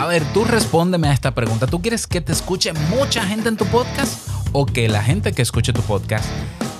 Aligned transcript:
A 0.00 0.06
ver, 0.06 0.24
tú 0.32 0.44
respóndeme 0.44 1.08
a 1.08 1.12
esta 1.12 1.34
pregunta. 1.34 1.66
¿Tú 1.66 1.82
quieres 1.82 2.06
que 2.06 2.22
te 2.22 2.32
escuche 2.32 2.72
mucha 2.72 3.22
gente 3.22 3.50
en 3.50 3.58
tu 3.58 3.66
podcast 3.66 4.30
o 4.52 4.64
que 4.64 4.88
la 4.88 5.02
gente 5.02 5.34
que 5.34 5.42
escuche 5.42 5.74
tu 5.74 5.82
podcast 5.82 6.24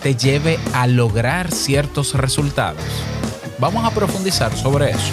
te 0.02 0.14
lleve 0.14 0.58
a 0.72 0.86
lograr 0.86 1.52
ciertos 1.52 2.14
resultados? 2.14 2.82
Vamos 3.58 3.84
a 3.84 3.90
profundizar 3.90 4.56
sobre 4.56 4.92
eso. 4.92 5.12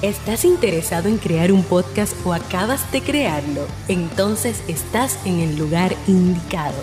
¿Estás 0.00 0.46
interesado 0.46 1.10
en 1.10 1.18
crear 1.18 1.52
un 1.52 1.64
podcast 1.64 2.14
o 2.24 2.32
acabas 2.32 2.90
de 2.90 3.02
crearlo? 3.02 3.66
Entonces 3.88 4.62
estás 4.68 5.18
en 5.26 5.40
el 5.40 5.58
lugar 5.58 5.94
indicado, 6.06 6.82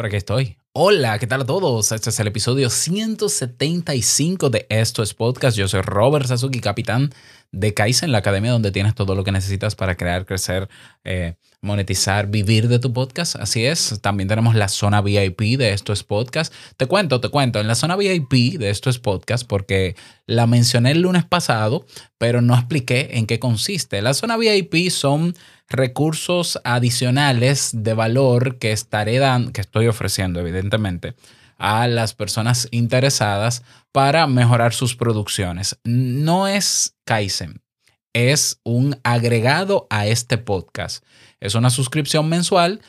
Por 0.00 0.14
estoy. 0.14 0.56
Hola, 0.72 1.18
¿qué 1.18 1.26
tal 1.26 1.42
a 1.42 1.44
todos? 1.44 1.92
Este 1.92 2.08
es 2.08 2.18
el 2.20 2.28
episodio 2.28 2.70
175 2.70 4.48
de 4.48 4.64
Esto 4.70 5.02
es 5.02 5.12
Podcast. 5.12 5.58
Yo 5.58 5.68
soy 5.68 5.82
Robert 5.82 6.24
Sasuki, 6.26 6.60
capitán 6.60 7.10
de 7.52 7.74
Kaizen, 7.74 8.12
la 8.12 8.18
academia 8.18 8.52
donde 8.52 8.70
tienes 8.70 8.94
todo 8.94 9.14
lo 9.14 9.24
que 9.24 9.32
necesitas 9.32 9.74
para 9.74 9.96
crear, 9.96 10.24
crecer, 10.24 10.68
eh, 11.04 11.34
monetizar, 11.60 12.28
vivir 12.28 12.68
de 12.68 12.78
tu 12.78 12.92
podcast. 12.92 13.36
Así 13.36 13.66
es. 13.66 14.00
También 14.00 14.28
tenemos 14.28 14.54
la 14.54 14.68
zona 14.68 15.00
VIP 15.00 15.58
de 15.58 15.72
Esto 15.72 15.92
es 15.92 16.04
Podcast. 16.04 16.52
Te 16.76 16.86
cuento, 16.86 17.20
te 17.20 17.28
cuento, 17.28 17.60
en 17.60 17.66
la 17.66 17.74
zona 17.74 17.96
VIP 17.96 18.58
de 18.58 18.70
Esto 18.70 18.88
es 18.88 18.98
Podcast, 18.98 19.46
porque 19.46 19.96
la 20.26 20.46
mencioné 20.46 20.92
el 20.92 21.02
lunes 21.02 21.24
pasado, 21.24 21.86
pero 22.18 22.40
no 22.40 22.54
expliqué 22.54 23.10
en 23.12 23.26
qué 23.26 23.38
consiste. 23.38 24.00
La 24.00 24.14
zona 24.14 24.36
VIP 24.36 24.90
son 24.90 25.34
recursos 25.68 26.60
adicionales 26.64 27.70
de 27.72 27.94
valor 27.94 28.58
que 28.58 28.72
estaré 28.72 29.18
dando, 29.18 29.52
que 29.52 29.60
estoy 29.60 29.86
ofreciendo, 29.86 30.40
evidentemente, 30.40 31.14
a 31.60 31.86
las 31.86 32.14
personas 32.14 32.66
interesadas 32.70 33.62
para 33.92 34.26
mejorar 34.26 34.72
sus 34.72 34.96
producciones. 34.96 35.78
No 35.84 36.48
es 36.48 36.96
Kaizen, 37.04 37.60
es 38.14 38.60
un 38.64 38.98
agregado 39.04 39.86
a 39.90 40.06
este 40.06 40.38
podcast. 40.38 41.04
Es 41.38 41.54
una 41.54 41.70
suscripción 41.70 42.28
mensual 42.28 42.80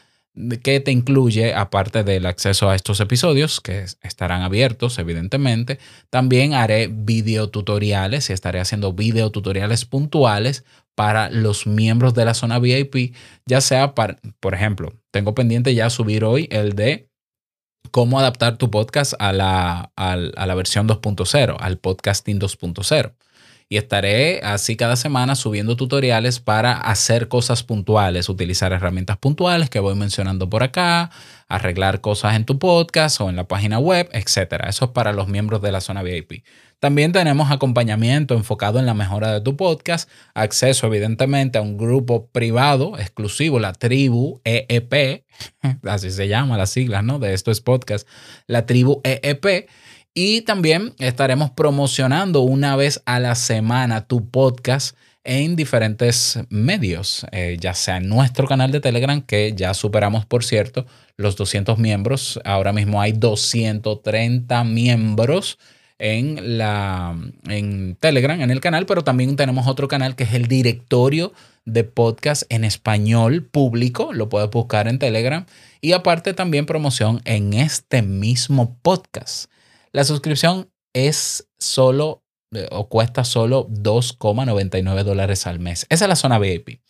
que 0.63 0.79
te 0.79 0.91
incluye, 0.91 1.53
aparte 1.53 2.05
del 2.05 2.25
acceso 2.25 2.69
a 2.69 2.75
estos 2.75 3.01
episodios, 3.01 3.59
que 3.59 3.85
estarán 4.01 4.41
abiertos, 4.41 4.97
evidentemente, 4.97 5.77
también 6.09 6.53
haré 6.53 6.87
videotutoriales 6.87 8.29
y 8.29 8.33
estaré 8.33 8.61
haciendo 8.61 8.93
videotutoriales 8.93 9.83
puntuales 9.83 10.63
para 10.95 11.29
los 11.29 11.67
miembros 11.67 12.13
de 12.13 12.23
la 12.23 12.33
zona 12.33 12.59
VIP, 12.59 13.13
ya 13.45 13.59
sea 13.59 13.93
para, 13.93 14.17
por 14.39 14.53
ejemplo, 14.53 14.93
tengo 15.11 15.35
pendiente 15.35 15.75
ya 15.75 15.89
subir 15.89 16.23
hoy 16.23 16.47
el 16.51 16.73
de 16.73 17.10
cómo 17.89 18.19
adaptar 18.19 18.57
tu 18.57 18.69
podcast 18.69 19.13
a 19.19 19.33
la, 19.33 19.91
a 19.95 20.15
la 20.15 20.55
versión 20.55 20.87
2.0, 20.87 21.57
al 21.59 21.77
podcasting 21.77 22.39
2.0 22.39 23.13
y 23.71 23.77
estaré 23.77 24.41
así 24.43 24.75
cada 24.75 24.97
semana 24.97 25.33
subiendo 25.33 25.77
tutoriales 25.77 26.41
para 26.41 26.73
hacer 26.73 27.29
cosas 27.29 27.63
puntuales, 27.63 28.27
utilizar 28.27 28.73
herramientas 28.73 29.15
puntuales 29.15 29.69
que 29.69 29.79
voy 29.79 29.95
mencionando 29.95 30.49
por 30.49 30.61
acá, 30.61 31.09
arreglar 31.47 32.01
cosas 32.01 32.35
en 32.35 32.43
tu 32.43 32.59
podcast 32.59 33.21
o 33.21 33.29
en 33.29 33.37
la 33.37 33.47
página 33.47 33.79
web, 33.79 34.09
etc. 34.11 34.65
Eso 34.67 34.83
es 34.83 34.91
para 34.91 35.13
los 35.13 35.29
miembros 35.29 35.61
de 35.61 35.71
la 35.71 35.79
zona 35.79 36.03
VIP. 36.03 36.43
También 36.81 37.11
tenemos 37.11 37.51
acompañamiento 37.51 38.33
enfocado 38.33 38.79
en 38.79 38.87
la 38.87 38.95
mejora 38.95 39.31
de 39.31 39.41
tu 39.41 39.55
podcast, 39.55 40.09
acceso 40.33 40.87
evidentemente 40.87 41.59
a 41.59 41.61
un 41.61 41.77
grupo 41.77 42.25
privado 42.31 42.97
exclusivo, 42.97 43.59
la 43.59 43.73
tribu 43.73 44.41
EEP, 44.43 45.23
así 45.87 46.09
se 46.09 46.27
llama 46.27 46.57
las 46.57 46.71
siglas, 46.71 47.03
¿no? 47.03 47.19
De 47.19 47.35
esto 47.35 47.51
es 47.51 47.61
podcast, 47.61 48.07
la 48.47 48.65
tribu 48.65 48.99
EEP 49.03 49.69
y 50.15 50.41
también 50.41 50.95
estaremos 50.97 51.51
promocionando 51.51 52.41
una 52.41 52.75
vez 52.75 53.03
a 53.05 53.19
la 53.19 53.35
semana 53.35 54.07
tu 54.07 54.31
podcast 54.31 54.97
en 55.23 55.55
diferentes 55.55 56.39
medios, 56.49 57.27
eh, 57.31 57.57
ya 57.59 57.75
sea 57.75 57.97
en 57.97 58.09
nuestro 58.09 58.47
canal 58.47 58.71
de 58.71 58.79
Telegram, 58.79 59.21
que 59.21 59.53
ya 59.55 59.75
superamos, 59.75 60.25
por 60.25 60.43
cierto, 60.43 60.87
los 61.15 61.35
200 61.35 61.77
miembros. 61.77 62.39
Ahora 62.43 62.73
mismo 62.73 62.99
hay 62.99 63.11
230 63.11 64.63
miembros 64.63 65.59
en, 66.01 66.57
la, 66.57 67.15
en 67.47 67.95
Telegram, 67.99 68.41
en 68.41 68.49
el 68.49 68.59
canal, 68.59 68.87
pero 68.87 69.03
también 69.03 69.35
tenemos 69.35 69.67
otro 69.67 69.87
canal 69.87 70.15
que 70.15 70.23
es 70.23 70.33
el 70.33 70.47
directorio 70.47 71.31
de 71.65 71.83
podcast 71.83 72.41
en 72.49 72.63
español 72.63 73.43
público. 73.45 74.11
Lo 74.11 74.27
puedes 74.27 74.49
buscar 74.49 74.87
en 74.87 74.97
Telegram. 74.97 75.45
Y 75.79 75.91
aparte 75.91 76.33
también 76.33 76.65
promoción 76.65 77.21
en 77.25 77.53
este 77.53 78.01
mismo 78.01 78.79
podcast. 78.81 79.51
La 79.91 80.03
suscripción 80.03 80.71
es 80.93 81.47
solo 81.59 82.23
eh, 82.55 82.67
o 82.71 82.89
cuesta 82.89 83.23
solo 83.23 83.69
2,99 83.69 85.03
dólares 85.03 85.45
al 85.45 85.59
mes. 85.59 85.85
Esa 85.89 86.05
es 86.05 86.09
la 86.09 86.15
zona 86.15 86.39
VIP. 86.39 86.81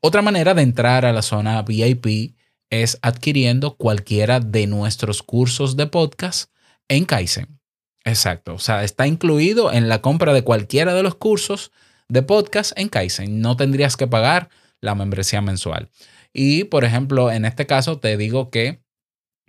Otra 0.00 0.22
manera 0.22 0.54
de 0.54 0.62
entrar 0.62 1.04
a 1.04 1.12
la 1.12 1.22
zona 1.22 1.62
VIP 1.62 2.36
es 2.70 2.96
adquiriendo 3.02 3.76
cualquiera 3.76 4.38
de 4.38 4.68
nuestros 4.68 5.20
cursos 5.24 5.76
de 5.76 5.88
podcast 5.88 6.48
en 6.88 7.04
Kaizen. 7.06 7.61
Exacto. 8.04 8.54
O 8.54 8.58
sea, 8.58 8.84
está 8.84 9.06
incluido 9.06 9.72
en 9.72 9.88
la 9.88 10.00
compra 10.00 10.32
de 10.32 10.42
cualquiera 10.42 10.94
de 10.94 11.02
los 11.02 11.14
cursos 11.14 11.72
de 12.08 12.22
podcast 12.22 12.72
en 12.76 12.88
Kaizen. 12.88 13.40
No 13.40 13.56
tendrías 13.56 13.96
que 13.96 14.06
pagar 14.06 14.50
la 14.80 14.94
membresía 14.94 15.40
mensual. 15.40 15.90
Y, 16.32 16.64
por 16.64 16.84
ejemplo, 16.84 17.30
en 17.30 17.44
este 17.44 17.66
caso 17.66 17.98
te 17.98 18.16
digo 18.16 18.50
que 18.50 18.82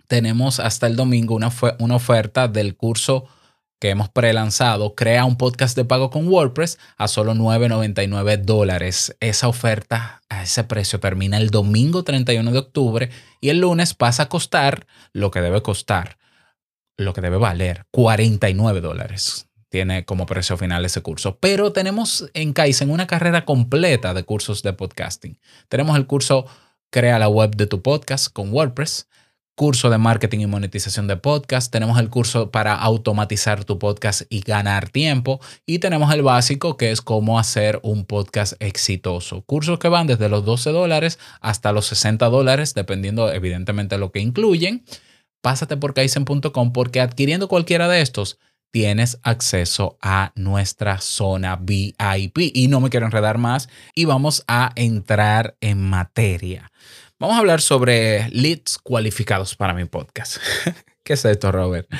tenemos 0.06 0.60
hasta 0.60 0.86
el 0.86 0.96
domingo 0.96 1.34
una, 1.34 1.50
una 1.78 1.96
oferta 1.96 2.48
del 2.48 2.76
curso 2.76 3.26
que 3.80 3.90
hemos 3.90 4.08
prelanzado, 4.08 4.94
Crea 4.94 5.26
un 5.26 5.36
podcast 5.36 5.76
de 5.76 5.84
pago 5.84 6.08
con 6.08 6.26
WordPress 6.26 6.78
a 6.96 7.06
solo 7.06 7.34
9,99 7.34 8.38
dólares. 8.42 9.14
Esa 9.20 9.46
oferta 9.46 10.22
a 10.30 10.42
ese 10.42 10.64
precio 10.64 11.00
termina 11.00 11.36
el 11.36 11.50
domingo 11.50 12.02
31 12.02 12.50
de 12.50 12.58
octubre 12.58 13.10
y 13.42 13.50
el 13.50 13.58
lunes 13.58 13.92
pasa 13.92 14.22
a 14.22 14.28
costar 14.30 14.86
lo 15.12 15.30
que 15.30 15.42
debe 15.42 15.60
costar, 15.60 16.16
lo 16.96 17.12
que 17.12 17.20
debe 17.20 17.36
valer, 17.36 17.86
49 17.90 18.80
dólares. 18.80 19.48
Tiene 19.68 20.04
como 20.04 20.26
precio 20.26 20.56
final 20.56 20.84
ese 20.84 21.02
curso. 21.02 21.38
Pero 21.38 21.72
tenemos 21.72 22.30
en 22.34 22.52
Kaizen 22.52 22.90
una 22.90 23.06
carrera 23.06 23.44
completa 23.44 24.14
de 24.14 24.24
cursos 24.24 24.62
de 24.62 24.72
podcasting. 24.72 25.38
Tenemos 25.68 25.96
el 25.96 26.06
curso 26.06 26.46
Crea 26.90 27.18
la 27.18 27.28
web 27.28 27.56
de 27.56 27.66
tu 27.66 27.82
podcast 27.82 28.32
con 28.32 28.52
WordPress 28.52 29.08
curso 29.54 29.88
de 29.88 29.98
marketing 29.98 30.40
y 30.40 30.46
monetización 30.46 31.06
de 31.06 31.16
podcast, 31.16 31.70
tenemos 31.70 31.98
el 32.00 32.10
curso 32.10 32.50
para 32.50 32.74
automatizar 32.74 33.64
tu 33.64 33.78
podcast 33.78 34.22
y 34.28 34.40
ganar 34.40 34.88
tiempo 34.88 35.40
y 35.64 35.78
tenemos 35.78 36.12
el 36.12 36.22
básico 36.22 36.76
que 36.76 36.90
es 36.90 37.00
cómo 37.00 37.38
hacer 37.38 37.78
un 37.82 38.04
podcast 38.04 38.54
exitoso. 38.58 39.42
Cursos 39.42 39.78
que 39.78 39.88
van 39.88 40.06
desde 40.06 40.28
los 40.28 40.44
12 40.44 40.70
dólares 40.70 41.18
hasta 41.40 41.72
los 41.72 41.86
60 41.86 42.26
dólares, 42.26 42.74
dependiendo 42.74 43.32
evidentemente 43.32 43.94
de 43.94 44.00
lo 44.00 44.10
que 44.10 44.20
incluyen. 44.20 44.84
Pásate 45.44 45.76
por 45.76 45.92
kaizen.com 45.92 46.72
porque 46.72 47.02
adquiriendo 47.02 47.48
cualquiera 47.48 47.86
de 47.86 48.00
estos 48.00 48.38
tienes 48.70 49.18
acceso 49.22 49.98
a 50.00 50.32
nuestra 50.36 51.02
zona 51.02 51.56
VIP. 51.56 52.50
Y 52.54 52.68
no 52.68 52.80
me 52.80 52.88
quiero 52.88 53.04
enredar 53.04 53.36
más 53.36 53.68
y 53.94 54.06
vamos 54.06 54.42
a 54.48 54.72
entrar 54.74 55.54
en 55.60 55.82
materia. 55.82 56.72
Vamos 57.18 57.36
a 57.36 57.40
hablar 57.40 57.60
sobre 57.60 58.30
leads 58.30 58.78
cualificados 58.78 59.54
para 59.54 59.74
mi 59.74 59.84
podcast. 59.84 60.38
¿Qué 61.04 61.12
es 61.12 61.24
esto, 61.26 61.52
Robert? 61.52 61.90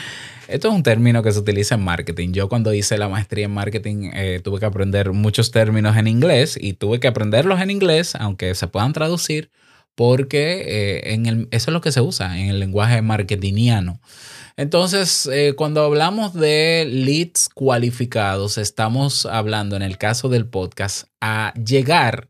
Esto 0.49 0.69
es 0.69 0.75
un 0.75 0.83
término 0.83 1.23
que 1.23 1.31
se 1.31 1.39
utiliza 1.39 1.75
en 1.75 1.85
marketing. 1.85 2.33
Yo 2.33 2.49
cuando 2.49 2.73
hice 2.73 2.97
la 2.97 3.11
maestría 3.11 3.45
en 3.45 3.53
marketing 3.53 4.11
eh, 4.15 4.41
tuve 4.43 4.59
que 4.59 4.65
aprender 4.65 5.13
muchos 5.13 5.51
términos 5.51 5.99
en 5.99 6.07
inglés 6.07 6.59
y 6.59 6.73
tuve 6.73 6.99
que 6.99 7.09
aprenderlos 7.09 7.61
en 7.61 7.71
inglés, 7.71 8.15
aunque 8.15 8.55
se 8.55 8.69
puedan 8.69 8.95
traducir, 8.95 9.51
porque 9.95 10.63
eh, 10.67 11.15
en 11.15 11.27
el, 11.27 11.49
eso 11.51 11.71
es 11.71 11.73
lo 11.73 11.81
que 11.81 11.93
se 11.93 12.01
usa 12.01 12.39
en 12.39 12.49
el 12.49 12.61
lenguaje 12.61 13.03
marketingiano. 13.03 14.01
Entonces, 14.57 15.27
eh, 15.33 15.55
cuando 15.57 15.83
hablamos 15.83 16.33
de 16.33 16.87
leads 16.89 17.49
cualificados, 17.49 18.57
estamos 18.57 19.27
hablando 19.27 19.75
en 19.75 19.83
el 19.83 19.99
caso 19.99 20.29
del 20.29 20.47
podcast 20.47 21.09
a 21.21 21.53
llegar 21.55 22.29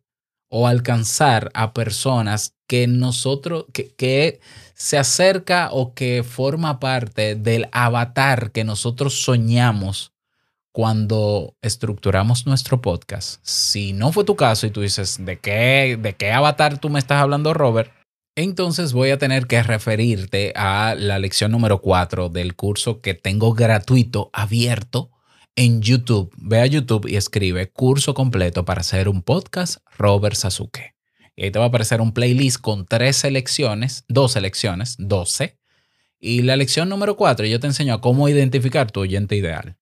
o 0.48 0.66
alcanzar 0.66 1.50
a 1.52 1.74
personas 1.74 2.54
que 2.66 2.86
nosotros, 2.86 3.66
que, 3.72 4.40
se 4.74 4.98
acerca 4.98 5.68
o 5.70 5.94
que 5.94 6.24
forma 6.24 6.80
parte 6.80 7.36
del 7.36 7.68
avatar 7.72 8.50
que 8.52 8.64
nosotros 8.64 9.22
soñamos 9.22 10.13
cuando 10.74 11.56
estructuramos 11.62 12.46
nuestro 12.46 12.82
podcast, 12.82 13.38
si 13.44 13.92
no 13.92 14.10
fue 14.10 14.24
tu 14.24 14.34
caso 14.34 14.66
y 14.66 14.70
tú 14.70 14.80
dices, 14.80 15.24
¿de 15.24 15.38
qué, 15.38 15.96
de 15.96 16.16
qué 16.16 16.32
avatar 16.32 16.80
tú 16.80 16.90
me 16.90 16.98
estás 16.98 17.22
hablando, 17.22 17.54
Robert? 17.54 17.92
Entonces 18.34 18.92
voy 18.92 19.10
a 19.10 19.18
tener 19.18 19.46
que 19.46 19.62
referirte 19.62 20.52
a 20.56 20.96
la 20.98 21.20
lección 21.20 21.52
número 21.52 21.80
4 21.80 22.28
del 22.28 22.56
curso 22.56 23.00
que 23.00 23.14
tengo 23.14 23.54
gratuito, 23.54 24.30
abierto 24.32 25.12
en 25.54 25.80
YouTube. 25.80 26.34
Ve 26.38 26.58
a 26.58 26.66
YouTube 26.66 27.06
y 27.08 27.14
escribe 27.14 27.70
curso 27.70 28.12
completo 28.12 28.64
para 28.64 28.80
hacer 28.80 29.08
un 29.08 29.22
podcast 29.22 29.76
Robert 29.96 30.34
Sasuke. 30.34 30.96
Y 31.36 31.44
ahí 31.44 31.50
te 31.52 31.60
va 31.60 31.66
a 31.66 31.68
aparecer 31.68 32.00
un 32.00 32.10
playlist 32.10 32.60
con 32.60 32.84
tres 32.84 33.14
selecciones, 33.18 34.04
dos 34.08 34.32
selecciones, 34.32 34.96
12. 34.98 35.56
Y 36.18 36.42
la 36.42 36.56
lección 36.56 36.88
número 36.88 37.16
4 37.16 37.46
yo 37.46 37.60
te 37.60 37.68
enseño 37.68 37.94
a 37.94 38.00
cómo 38.00 38.28
identificar 38.28 38.90
tu 38.90 38.98
oyente 38.98 39.36
ideal 39.36 39.76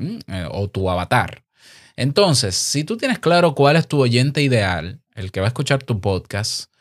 eh, 0.00 0.46
o 0.50 0.68
tu 0.68 0.90
avatar. 0.90 1.44
Entonces, 1.96 2.56
si 2.56 2.84
tú 2.84 2.96
tienes 2.96 3.18
claro 3.18 3.54
cuál 3.54 3.76
es 3.76 3.86
tu 3.86 4.00
oyente 4.00 4.42
ideal, 4.42 5.00
el 5.14 5.30
que 5.30 5.40
va 5.40 5.46
a 5.46 5.48
escuchar 5.48 5.82
tu 5.82 6.00
podcast, 6.00 6.72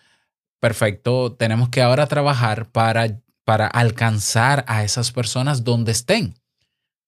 perfecto, 0.59 1.33
tenemos 1.33 1.69
que 1.69 1.81
ahora 1.81 2.07
trabajar 2.07 2.71
para, 2.71 3.19
para 3.43 3.67
alcanzar 3.67 4.63
a 4.67 4.83
esas 4.83 5.11
personas 5.11 5.63
donde 5.63 5.91
estén. 5.91 6.35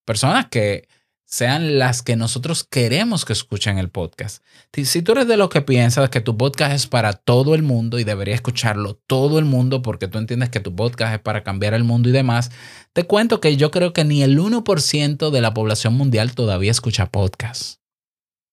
Personas 0.04 0.46
que 0.48 0.88
sean 1.32 1.78
las 1.78 2.02
que 2.02 2.14
nosotros 2.14 2.62
queremos 2.62 3.24
que 3.24 3.32
escuchen 3.32 3.78
el 3.78 3.88
podcast. 3.88 4.44
Si, 4.74 5.00
tú 5.00 5.12
eres 5.12 5.26
de 5.26 5.38
los 5.38 5.48
que 5.48 5.62
piensas 5.62 6.10
que 6.10 6.20
tu 6.20 6.36
podcast 6.36 6.74
es 6.74 6.86
para 6.86 7.14
todo 7.14 7.54
el 7.54 7.62
mundo 7.62 7.98
y 7.98 8.04
debería 8.04 8.34
escucharlo 8.34 9.00
todo 9.06 9.38
el 9.38 9.46
mundo 9.46 9.80
porque 9.80 10.08
tú 10.08 10.18
entiendes 10.18 10.50
que 10.50 10.60
tu 10.60 10.76
podcast 10.76 11.14
es 11.14 11.20
para 11.20 11.42
cambiar 11.42 11.72
el 11.72 11.84
mundo 11.84 12.10
y 12.10 12.12
demás, 12.12 12.50
te 12.92 13.04
cuento 13.04 13.40
que 13.40 13.56
yo 13.56 13.70
creo 13.70 13.94
que 13.94 14.04
ni 14.04 14.22
el 14.22 14.38
1% 14.38 15.30
de 15.30 15.40
la 15.40 15.54
población 15.54 15.94
mundial 15.94 16.34
todavía 16.34 16.70
escucha 16.70 17.10
podcast. 17.10 17.78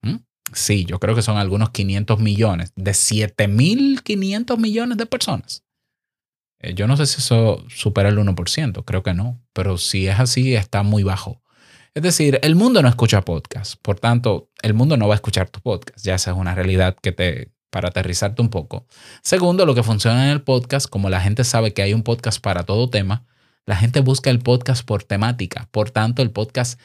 ¿Mm? 0.01 0.19
Sí, 0.53 0.85
yo 0.85 1.01
creo 1.01 1.15
que 1.15 1.21
son 1.21 1.35
algunos 1.35 1.71
500 1.71 2.17
millones, 2.19 2.71
de 2.77 2.91
7.500 2.91 4.57
millones 4.57 4.97
de 4.97 5.05
personas. 5.05 5.65
Eh, 6.61 6.75
yo 6.75 6.87
no 6.87 6.95
sé 6.95 7.07
si 7.07 7.17
eso 7.17 7.61
supera 7.67 8.07
el 8.07 8.17
1%, 8.17 8.85
creo 8.85 9.03
que 9.03 9.13
no, 9.13 9.37
pero 9.51 9.77
si 9.77 10.07
es 10.07 10.17
así, 10.17 10.55
está 10.55 10.83
muy 10.83 11.03
bajo. 11.03 11.41
Es 11.93 12.03
decir, 12.03 12.39
el 12.43 12.55
mundo 12.55 12.81
no 12.81 12.87
escucha 12.87 13.21
podcast, 13.21 13.81
por 13.81 13.99
tanto, 13.99 14.49
el 14.61 14.73
mundo 14.73 14.95
no 14.95 15.07
va 15.07 15.15
a 15.15 15.15
escuchar 15.15 15.49
tu 15.49 15.59
podcast. 15.59 16.05
Ya 16.05 16.15
esa 16.15 16.31
es 16.31 16.37
una 16.37 16.53
realidad 16.53 16.95
que 17.01 17.11
te, 17.11 17.51
para 17.69 17.89
aterrizarte 17.89 18.41
un 18.41 18.49
poco. 18.49 18.85
Segundo, 19.23 19.65
lo 19.65 19.73
que 19.73 19.83
funciona 19.83 20.25
en 20.25 20.31
el 20.31 20.41
podcast, 20.41 20.87
como 20.87 21.09
la 21.09 21.21
gente 21.21 21.43
sabe 21.43 21.73
que 21.73 21.81
hay 21.81 21.93
un 21.93 22.03
podcast 22.03 22.41
para 22.41 22.63
todo 22.63 22.89
tema, 22.89 23.25
la 23.65 23.75
gente 23.75 24.01
busca 24.01 24.29
el 24.29 24.39
podcast 24.39 24.85
por 24.85 25.03
temática. 25.03 25.67
Por 25.71 25.91
tanto, 25.91 26.21
el 26.21 26.31
podcast 26.31 26.79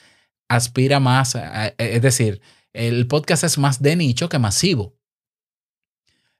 aspira 0.48 1.00
más, 1.00 1.36
es 1.78 2.02
decir, 2.02 2.40
el 2.72 3.06
podcast 3.06 3.44
es 3.44 3.58
más 3.58 3.82
de 3.82 3.96
nicho 3.96 4.28
que 4.28 4.38
masivo. 4.38 4.96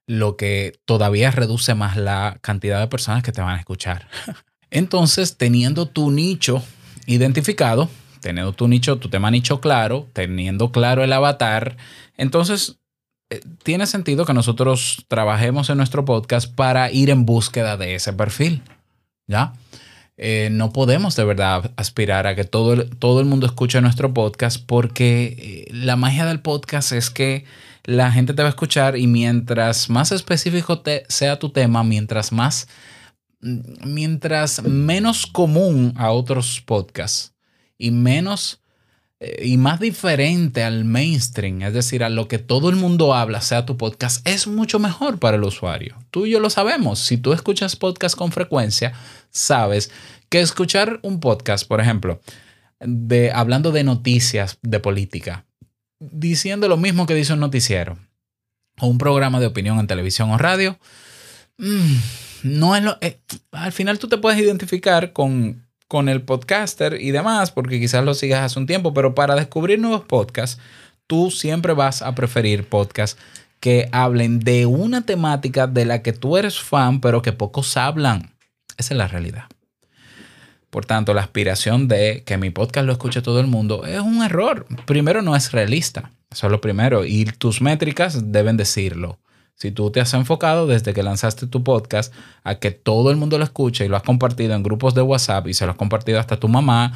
Lo 0.07 0.37
que 0.37 0.81
todavía 0.85 1.31
reduce 1.31 1.75
más 1.75 1.97
la 1.97 2.39
cantidad 2.43 2.81
de 2.81 2.89
personas 2.89 3.23
que 3.23 3.33
te 3.33 3.41
van 3.41 3.57
a 3.57 3.59
escuchar. 3.59 4.09
Entonces, 4.71 5.39
teniendo 5.39 5.87
tu 5.87 6.11
nicho 6.11 6.63
identificado, 7.07 7.89
teniendo 8.25 8.55
tu 8.55 8.69
nicho, 8.69 8.97
tu 8.97 9.11
tema 9.11 9.31
nicho 9.31 9.61
claro, 9.61 10.09
teniendo 10.15 10.73
claro 10.73 11.05
el 11.05 11.13
avatar, 11.13 11.77
entonces 12.17 12.79
eh, 13.29 13.41
tiene 13.63 13.87
sentido 13.87 14.25
que 14.25 14.33
nosotros 14.33 15.05
trabajemos 15.09 15.69
en 15.69 15.77
nuestro 15.77 16.07
podcast 16.07 16.51
para 16.51 16.91
ir 16.91 17.11
en 17.11 17.27
búsqueda 17.27 17.77
de 17.77 17.97
ese 17.97 18.15
perfil. 18.15 18.63
¿Ya? 19.27 19.53
Eh, 20.17 20.49
no 20.51 20.73
podemos 20.73 21.17
de 21.17 21.25
verdad 21.25 21.73
aspirar 21.77 22.27
a 22.27 22.35
que 22.35 22.45
todo 22.45 22.73
el, 22.73 22.97
todo 22.97 23.21
el 23.21 23.27
mundo 23.27 23.45
escuche 23.45 23.81
nuestro 23.83 24.15
podcast 24.15 24.65
porque 24.65 25.67
eh, 25.69 25.75
la 25.75 25.97
magia 25.97 26.25
del 26.25 26.41
podcast 26.41 26.93
es 26.93 27.11
que 27.11 27.45
la 27.85 28.11
gente 28.11 28.33
te 28.33 28.41
va 28.41 28.49
a 28.49 28.51
escuchar 28.51 28.97
y 28.97 29.07
mientras 29.07 29.91
más 29.91 30.13
específico 30.13 30.83
sea 31.09 31.39
tu 31.39 31.51
tema, 31.51 31.85
mientras 31.85 32.33
más, 32.33 32.69
mm, 33.43 33.93
mientras 33.93 34.63
menos 34.63 35.27
común 35.27 35.93
a 35.97 36.11
otros 36.11 36.63
podcasts, 36.65 37.34
y 37.79 37.91
menos 37.91 38.61
eh, 39.21 39.47
y 39.47 39.57
más 39.57 39.81
diferente 39.81 40.65
al 40.65 40.85
mainstream, 40.85 41.63
es 41.63 41.73
decir, 41.73 42.05
a 42.05 42.09
lo 42.09 42.29
que 42.29 42.39
todo 42.39 42.69
el 42.69 42.77
mundo 42.77 43.15
habla, 43.15 43.41
sea 43.41 43.65
tu 43.65 43.77
podcast, 43.77 44.27
es 44.27 44.47
mucho 44.47 44.79
mejor 44.79 45.19
para 45.19 45.37
el 45.37 45.45
usuario. 45.45 45.97
Tú 46.11 46.27
y 46.27 46.31
yo 46.31 46.41
lo 46.41 46.51
sabemos. 46.51 46.99
Si 46.99 47.17
tú 47.17 47.33
escuchas 47.33 47.77
podcast 47.77 48.17
con 48.17 48.33
frecuencia, 48.33 48.93
sabes 49.31 49.91
que 50.29 50.41
escuchar 50.41 50.99
un 51.03 51.21
podcast, 51.21 51.67
por 51.67 51.81
ejemplo, 51.81 52.21
de 52.81 53.31
hablando 53.33 53.73
de 53.73 53.85
noticias 53.85 54.59
de 54.63 54.81
política, 54.81 55.47
diciendo 56.01 56.69
lo 56.69 56.77
mismo 56.77 57.07
que 57.07 57.15
dice 57.15 57.33
un 57.33 57.41
noticiero 57.41 57.99
o 58.81 58.89
un 58.89 58.99
programa 58.99 59.41
de 59.41 59.47
opinión 59.47 59.79
en 59.79 59.87
televisión 59.87 60.31
o 60.33 60.39
radio, 60.39 60.79
mm, 61.59 61.97
no 62.43 62.77
es 62.77 62.83
lo, 62.83 62.99
eh, 63.01 63.21
al 63.53 63.73
final 63.73 63.99
tú 63.99 64.09
te 64.09 64.19
puedes 64.19 64.39
identificar 64.41 65.13
con 65.13 65.64
con 65.89 66.09
el 66.09 66.23
podcaster 66.23 67.01
y 67.01 67.11
demás, 67.11 67.51
porque 67.51 67.79
quizás 67.79 68.05
lo 68.05 68.15
sigas 68.15 68.43
hace 68.43 68.59
un 68.59 68.67
tiempo, 68.67 68.95
pero 68.95 69.15
para 69.15 69.35
descubrir 69.35 69.79
nuevos 69.79 70.05
podcasts, 70.05 70.61
tú 71.07 71.31
siempre 71.31 71.73
vas 71.73 72.03
a 72.03 72.15
preferir 72.15 72.69
podcasts 72.69 73.21
que 73.61 73.89
hablen 73.93 74.41
de 74.41 74.67
una 74.67 75.07
temática 75.07 75.67
de 75.67 75.85
la 75.85 76.03
que 76.03 76.13
tú 76.13 76.37
eres 76.37 76.59
fan, 76.59 77.01
pero 77.01 77.23
que 77.23 77.33
pocos 77.33 77.77
hablan. 77.77 78.35
Esa 78.77 78.95
es 78.95 78.99
la 78.99 79.09
realidad. 79.09 79.45
Por 80.71 80.87
tanto, 80.87 81.15
la 81.15 81.21
aspiración 81.23 81.87
de 81.87 82.25
que 82.27 82.37
mi 82.37 82.51
podcast 82.51 82.85
lo 82.85 82.93
escuche 82.93 83.23
todo 83.23 83.41
el 83.41 83.47
mundo 83.47 83.87
es 83.87 84.01
un 84.01 84.23
error. 84.25 84.67
Primero, 84.87 85.23
no 85.23 85.37
es 85.37 85.53
realista. 85.53 86.11
Eso 86.31 86.49
es 86.49 86.51
lo 86.51 86.61
primero. 86.61 87.05
Y 87.05 87.27
tus 87.27 87.63
métricas 87.63 88.33
deben 88.33 88.57
decirlo. 88.57 89.21
Si 89.55 89.71
tú 89.71 89.91
te 89.91 90.01
has 90.01 90.13
enfocado 90.15 90.67
desde 90.67 90.93
que 90.93 91.03
lanzaste 91.03 91.47
tu 91.47 91.63
podcast 91.63 92.13
a 92.43 92.57
que 92.57 92.73
todo 92.73 93.11
el 93.11 93.17
mundo 93.17 93.39
lo 93.39 93.45
escuche 93.45 93.85
y 93.85 93.89
lo 93.89 93.97
has 93.97 94.03
compartido 94.03 94.55
en 94.55 94.63
grupos 94.63 94.95
de 94.95 95.03
WhatsApp 95.03 95.47
y 95.47 95.55
se 95.55 95.65
lo 95.65 95.73
has 95.73 95.79
compartido 95.79 96.19
hasta 96.19 96.39
tu 96.39 96.49
mamá, 96.49 96.93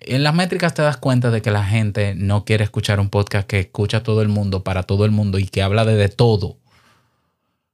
en 0.00 0.22
las 0.22 0.34
métricas 0.34 0.74
te 0.74 0.82
das 0.82 0.98
cuenta 0.98 1.30
de 1.30 1.40
que 1.40 1.50
la 1.50 1.64
gente 1.64 2.14
no 2.14 2.44
quiere 2.44 2.64
escuchar 2.64 3.00
un 3.00 3.08
podcast 3.08 3.46
que 3.46 3.60
escucha 3.60 4.02
todo 4.02 4.20
el 4.20 4.28
mundo, 4.28 4.62
para 4.62 4.82
todo 4.82 5.04
el 5.04 5.10
mundo 5.10 5.38
y 5.38 5.46
que 5.46 5.62
habla 5.62 5.84
de, 5.84 5.94
de 5.94 6.08
todo. 6.08 6.58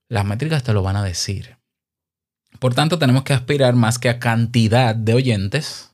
Las 0.09 0.25
métricas 0.25 0.63
te 0.63 0.73
lo 0.73 0.83
van 0.83 0.97
a 0.97 1.05
decir. 1.05 1.57
Por 2.59 2.75
tanto, 2.75 2.99
tenemos 2.99 3.25
que 3.25 3.33
aspirar 3.33 3.75
más 3.75 3.99
que 3.99 4.09
a 4.09 4.19
cantidad 4.19 4.95
de 4.95 5.15
oyentes, 5.15 5.93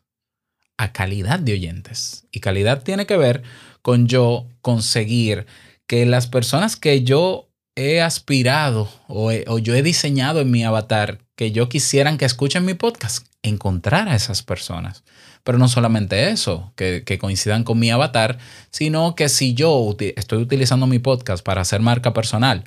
a 0.77 0.93
calidad 0.93 1.39
de 1.39 1.53
oyentes. 1.53 2.27
Y 2.31 2.41
calidad 2.41 2.83
tiene 2.83 3.07
que 3.07 3.17
ver 3.17 3.43
con 3.83 4.09
yo 4.09 4.47
conseguir 4.61 5.47
que 5.87 6.05
las 6.07 6.27
personas 6.27 6.77
que 6.77 7.03
yo 7.03 7.46
he 7.77 8.01
aspirado 8.01 8.89
o, 9.07 9.31
yo 9.59 9.75
he 9.75 9.83
diseñado 9.83 10.41
en 10.41 10.51
mi 10.51 10.65
avatar 10.65 11.19
que 11.37 11.53
yo 11.53 11.69
quisieran 11.69 12.17
que 12.17 12.25
escuchen 12.25 12.65
mi 12.65 12.75
podcast, 12.75 13.27
encontrar 13.43 14.09
a 14.09 14.17
esas 14.17 14.43
personas. 14.43 15.05
Pero 15.45 15.59
no 15.59 15.69
solamente 15.69 16.31
eso, 16.31 16.73
que, 16.75 17.05
que, 17.05 17.19
coincidan 17.19 17.63
con 17.63 17.79
mi 17.79 17.91
avatar, 17.91 18.39
sino 18.71 19.15
que 19.15 19.29
si 19.29 19.55
yo 19.55 19.95
estoy 20.17 20.43
utilizando 20.43 20.87
mi 20.89 20.99
podcast 20.99 21.45
para 21.45 21.61
hacer 21.61 21.81
marca 21.81 22.13
personal, 22.13 22.65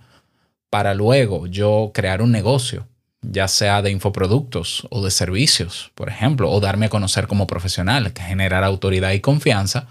para 0.69 0.93
luego 0.93 1.47
yo 1.47 1.91
crear 1.93 2.21
un 2.21 2.31
negocio, 2.31 2.87
ya 3.21 3.47
sea 3.47 3.81
de 3.81 3.91
infoproductos 3.91 4.87
o 4.91 5.03
de 5.03 5.11
servicios, 5.11 5.91
por 5.95 6.07
ejemplo, 6.07 6.49
o 6.49 6.59
darme 6.59 6.85
a 6.85 6.89
conocer 6.89 7.27
como 7.27 7.47
profesional, 7.47 8.13
que 8.13 8.21
generar 8.21 8.63
autoridad 8.63 9.11
y 9.11 9.19
confianza, 9.19 9.87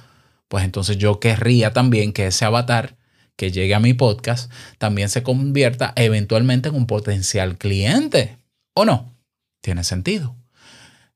pues 0.48 0.64
entonces 0.64 0.96
yo 0.96 1.20
querría 1.20 1.72
también 1.72 2.12
que 2.12 2.28
ese 2.28 2.44
avatar 2.44 2.96
que 3.38 3.52
llegue 3.52 3.74
a 3.76 3.80
mi 3.80 3.94
podcast 3.94 4.50
también 4.78 5.08
se 5.08 5.22
convierta 5.22 5.92
eventualmente 5.94 6.68
en 6.68 6.74
un 6.74 6.86
potencial 6.88 7.56
cliente. 7.56 8.36
¿O 8.74 8.84
no? 8.84 9.14
Tiene 9.62 9.84
sentido. 9.84 10.34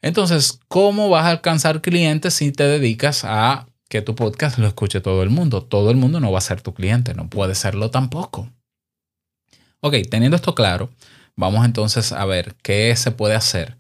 Entonces, 0.01 0.61
¿cómo 0.69 1.11
vas 1.11 1.25
a 1.25 1.31
alcanzar 1.31 1.83
clientes 1.83 2.35
si 2.35 2.53
te 2.53 2.63
dedicas 2.63 3.25
a 3.25 3.67
que 3.89 4.03
tu 4.03 4.15
podcast 4.15 4.57
lo 4.59 4.69
escuche 4.69 5.01
todo 5.01 5.25
el 5.25 5.31
mundo? 5.31 5.65
Todo 5.65 5.91
el 5.91 5.97
mundo 5.97 6.21
no 6.21 6.31
va 6.31 6.39
a 6.39 6.43
ser 6.43 6.63
tu 6.63 6.75
cliente, 6.75 7.13
no 7.13 7.29
puede 7.29 7.57
serlo 7.57 7.91
tampoco. 7.91 8.49
Ok, 9.81 9.97
teniendo 10.09 10.37
esto 10.37 10.55
claro, 10.55 10.91
vamos 11.35 11.65
entonces 11.65 12.13
a 12.13 12.25
ver 12.25 12.55
qué 12.63 12.95
se 12.95 13.11
puede 13.11 13.35
hacer, 13.35 13.77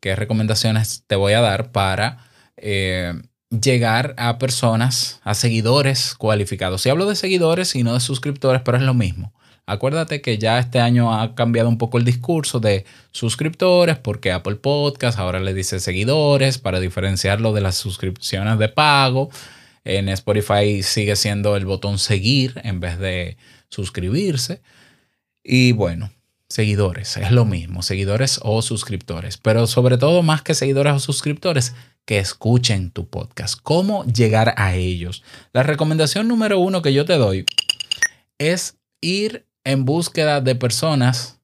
qué 0.00 0.14
recomendaciones 0.14 1.04
te 1.06 1.16
voy 1.16 1.32
a 1.32 1.40
dar 1.40 1.72
para 1.72 2.28
eh, 2.58 3.14
llegar 3.50 4.14
a 4.18 4.38
personas, 4.38 5.20
a 5.24 5.34
seguidores 5.34 6.14
cualificados. 6.14 6.82
Si 6.82 6.90
hablo 6.90 7.06
de 7.06 7.16
seguidores 7.16 7.74
y 7.74 7.82
no 7.82 7.94
de 7.94 8.00
suscriptores, 8.00 8.62
pero 8.62 8.76
es 8.76 8.82
lo 8.82 8.94
mismo. 8.94 9.32
Acuérdate 9.66 10.22
que 10.22 10.38
ya 10.38 10.58
este 10.58 10.80
año 10.80 11.14
ha 11.14 11.34
cambiado 11.34 11.68
un 11.68 11.76
poco 11.76 11.98
el 11.98 12.04
discurso 12.04 12.58
de 12.58 12.86
suscriptores 13.10 13.98
porque 13.98 14.32
Apple 14.32 14.56
Podcast 14.56 15.18
ahora 15.18 15.40
le 15.40 15.52
dice 15.52 15.78
seguidores 15.78 16.56
para 16.56 16.80
diferenciarlo 16.80 17.52
de 17.52 17.60
las 17.60 17.76
suscripciones 17.76 18.58
de 18.58 18.70
pago. 18.70 19.28
En 19.84 20.08
Spotify 20.08 20.82
sigue 20.82 21.16
siendo 21.16 21.54
el 21.54 21.66
botón 21.66 21.98
seguir 21.98 22.58
en 22.64 22.80
vez 22.80 22.98
de 22.98 23.36
suscribirse. 23.68 24.62
Y 25.44 25.72
bueno, 25.72 26.10
seguidores, 26.48 27.18
es 27.18 27.30
lo 27.30 27.44
mismo, 27.44 27.82
seguidores 27.82 28.40
o 28.42 28.62
suscriptores. 28.62 29.36
Pero 29.36 29.66
sobre 29.66 29.98
todo 29.98 30.22
más 30.22 30.40
que 30.40 30.54
seguidores 30.54 30.94
o 30.94 30.98
suscriptores, 30.98 31.74
que 32.08 32.18
escuchen 32.18 32.90
tu 32.90 33.06
podcast. 33.06 33.60
¿Cómo 33.62 34.02
llegar 34.06 34.54
a 34.56 34.74
ellos? 34.74 35.22
La 35.52 35.62
recomendación 35.62 36.26
número 36.26 36.58
uno 36.58 36.80
que 36.80 36.94
yo 36.94 37.04
te 37.04 37.18
doy 37.18 37.44
es 38.38 38.78
ir 39.02 39.44
en 39.62 39.84
búsqueda 39.84 40.40
de 40.40 40.54
personas 40.54 41.38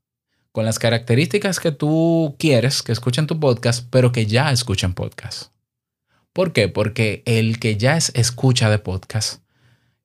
con 0.52 0.64
las 0.64 0.78
características 0.78 1.60
que 1.60 1.70
tú 1.70 2.34
quieres 2.38 2.82
que 2.82 2.92
escuchen 2.92 3.26
tu 3.26 3.38
podcast, 3.38 3.86
pero 3.90 4.10
que 4.10 4.24
ya 4.24 4.52
escuchen 4.52 4.94
podcast. 4.94 5.50
¿Por 6.32 6.54
qué? 6.54 6.68
Porque 6.68 7.22
el 7.26 7.60
que 7.60 7.76
ya 7.76 7.98
es 7.98 8.10
escucha 8.14 8.70
de 8.70 8.78
podcast 8.78 9.42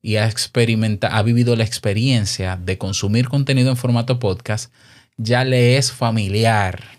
y 0.02 0.18
ha 0.18 0.28
experimentado, 0.28 1.16
ha 1.16 1.24
vivido 1.24 1.56
la 1.56 1.64
experiencia 1.64 2.58
de 2.58 2.78
consumir 2.78 3.30
contenido 3.30 3.70
en 3.70 3.78
formato 3.78 4.20
podcast, 4.20 4.74
ya 5.16 5.46
le 5.46 5.78
es 5.78 5.94
familiar. 5.94 6.99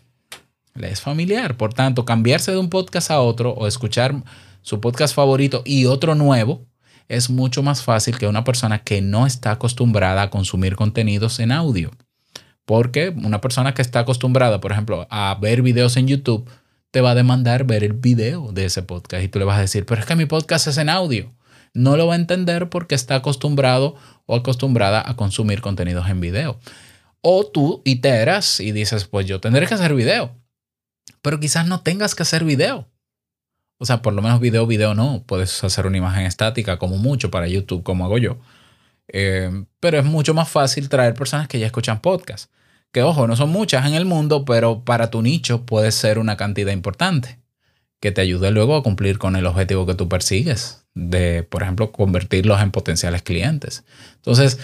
Es 0.89 1.01
familiar. 1.01 1.57
Por 1.57 1.75
tanto, 1.75 2.05
cambiarse 2.05 2.53
de 2.53 2.59
un 2.59 2.71
podcast 2.71 3.11
a 3.11 3.21
otro 3.21 3.53
o 3.53 3.67
escuchar 3.67 4.15
su 4.63 4.81
podcast 4.81 5.15
favorito 5.15 5.63
y 5.65 5.87
otro 5.87 6.15
nuevo 6.15 6.67
es 7.09 7.29
mucho 7.29 7.63
más 7.63 7.83
fácil 7.83 8.19
que 8.19 8.29
una 8.29 8.45
persona 8.45 8.85
que 8.85 9.01
no 9.03 9.27
está 9.27 9.51
acostumbrada 9.51 10.23
a 10.23 10.31
consumir 10.31 10.77
contenidos 10.77 11.41
en 11.41 11.51
audio. 11.51 11.91
Porque 12.65 13.09
una 13.09 13.41
persona 13.41 13.75
que 13.75 13.83
está 13.83 14.01
acostumbrada, 14.01 14.61
por 14.61 14.71
ejemplo, 14.71 15.09
a 15.11 15.37
ver 15.41 15.63
videos 15.63 15.97
en 15.97 16.07
YouTube, 16.07 16.49
te 16.93 17.01
va 17.01 17.11
a 17.11 17.15
demandar 17.17 17.65
ver 17.65 17.83
el 17.83 17.95
video 17.95 18.53
de 18.53 18.65
ese 18.67 18.83
podcast 18.83 19.25
y 19.25 19.29
tú 19.29 19.39
le 19.39 19.45
vas 19.45 19.59
a 19.59 19.63
decir, 19.63 19.87
pero 19.87 20.01
es 20.01 20.07
que 20.07 20.17
mi 20.17 20.27
podcast 20.27 20.69
es 20.69 20.79
en 20.79 20.89
audio. 20.89 21.33
No 21.75 21.97
lo 21.97 22.07
va 22.07 22.15
a 22.15 22.17
entender 22.17 22.69
porque 22.69 22.95
está 22.95 23.17
acostumbrado 23.17 23.97
o 24.27 24.37
acostumbrada 24.37 25.03
a 25.05 25.17
consumir 25.17 25.61
contenidos 25.61 26.09
en 26.09 26.21
video. 26.21 26.61
O 27.23 27.47
tú 27.47 27.83
iteras 27.85 28.61
y 28.61 28.73
dices, 28.73 29.05
pues 29.05 29.27
yo 29.27 29.41
tendré 29.41 29.67
que 29.67 29.75
hacer 29.75 29.95
video, 29.95 30.37
pero 31.23 31.41
quizás 31.41 31.67
no 31.67 31.81
tengas 31.81 32.15
que 32.15 32.23
hacer 32.23 32.45
video. 32.45 32.89
O 33.79 33.87
sea, 33.87 34.03
por 34.03 34.13
lo 34.13 34.23
menos 34.23 34.41
video, 34.41 34.67
video 34.67 34.95
no. 34.95 35.25
Puedes 35.27 35.65
hacer 35.65 35.87
una 35.87 35.97
imagen 35.97 36.27
estática 36.27 36.79
como 36.79 36.99
mucho 36.99 37.31
para 37.31 37.49
YouTube, 37.49 37.83
como 37.83 38.05
hago 38.05 38.19
yo. 38.19 38.39
Eh, 39.09 39.65
pero 39.81 39.99
es 39.99 40.05
mucho 40.05 40.35
más 40.35 40.49
fácil 40.49 40.89
traer 40.89 41.15
personas 41.15 41.49
que 41.49 41.59
ya 41.59 41.67
escuchan 41.67 42.01
podcast 42.01 42.51
que 42.93 43.03
ojo, 43.03 43.27
no 43.27 43.37
son 43.37 43.51
muchas 43.51 43.87
en 43.87 43.95
el 43.95 44.05
mundo, 44.05 44.45
pero 44.45 44.85
para 44.85 45.11
tu 45.11 45.23
nicho 45.23 45.65
puede 45.65 45.93
ser 45.93 46.19
una 46.19 46.37
cantidad 46.37 46.73
importante 46.73 47.39
que 48.01 48.13
te 48.13 48.21
ayude 48.21 48.51
luego 48.51 48.77
a 48.77 48.83
cumplir 48.83 49.19
con 49.19 49.37
el 49.37 49.47
objetivo 49.47 49.87
que 49.87 49.95
tú 49.95 50.09
persigues, 50.09 50.85
de, 50.95 51.43
por 51.43 51.63
ejemplo, 51.63 51.93
convertirlos 51.93 52.61
en 52.63 52.71
potenciales 52.71 53.23
clientes. 53.23 53.85
Entonces, 54.17 54.59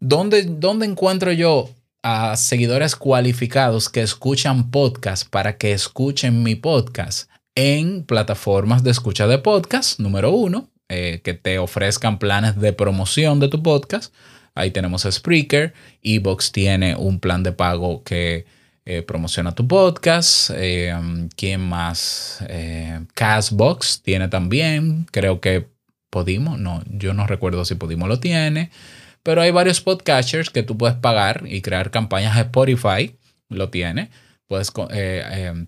¿dónde, 0.00 0.42
dónde 0.42 0.86
encuentro 0.86 1.32
yo 1.32 1.70
a 2.04 2.36
seguidores 2.36 2.94
cualificados 2.94 3.88
que 3.88 4.02
escuchan 4.02 4.70
podcast 4.70 5.28
para 5.28 5.56
que 5.56 5.72
escuchen 5.72 6.44
mi 6.44 6.54
podcast? 6.54 7.28
En 7.56 8.04
plataformas 8.04 8.84
de 8.84 8.92
escucha 8.92 9.26
de 9.26 9.38
podcast, 9.38 9.98
número 9.98 10.30
uno, 10.30 10.70
eh, 10.88 11.20
que 11.24 11.34
te 11.34 11.58
ofrezcan 11.58 12.20
planes 12.20 12.60
de 12.60 12.72
promoción 12.72 13.40
de 13.40 13.48
tu 13.48 13.60
podcast 13.60 14.14
Ahí 14.54 14.70
tenemos 14.70 15.06
Spreaker. 15.10 15.74
Evox 16.02 16.52
tiene 16.52 16.94
un 16.94 17.18
plan 17.18 17.42
de 17.42 17.52
pago 17.52 18.04
que 18.04 18.46
eh, 18.84 19.02
promociona 19.02 19.54
tu 19.54 19.66
podcast. 19.66 20.50
Eh, 20.54 20.94
¿Quién 21.36 21.60
más? 21.60 22.44
Eh, 22.48 23.00
Castbox 23.14 24.02
tiene 24.02 24.28
también. 24.28 25.06
Creo 25.10 25.40
que 25.40 25.68
Podimo. 26.08 26.56
No, 26.56 26.84
yo 26.88 27.12
no 27.14 27.26
recuerdo 27.26 27.64
si 27.64 27.74
Podimo 27.74 28.06
lo 28.06 28.20
tiene. 28.20 28.70
Pero 29.24 29.40
hay 29.40 29.50
varios 29.50 29.80
podcasters 29.80 30.50
que 30.50 30.62
tú 30.62 30.78
puedes 30.78 30.96
pagar 30.96 31.44
y 31.46 31.62
crear 31.62 31.90
campañas. 31.90 32.36
Spotify 32.36 33.16
lo 33.48 33.70
tiene. 33.70 34.10
Puedes 34.46 34.70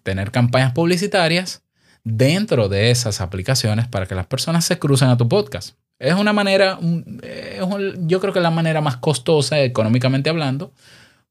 tener 0.05 0.31
campañas 0.31 0.73
publicitarias 0.73 1.63
dentro 2.05 2.69
de 2.69 2.91
esas 2.91 3.21
aplicaciones 3.21 3.89
para 3.89 4.07
que 4.07 4.15
las 4.15 4.27
personas 4.27 4.65
se 4.65 4.79
crucen 4.79 5.09
a 5.09 5.17
tu 5.17 5.29
podcast. 5.29 5.77
Es 5.99 6.15
una 6.15 6.35
manera, 6.35 6.79
yo 6.81 8.21
creo 8.21 8.33
que 8.33 8.39
es 8.39 8.43
la 8.43 8.51
manera 8.51 8.83
más 8.83 8.99
costosa 8.99 9.61
económicamente 9.61 10.29
hablando, 10.29 10.75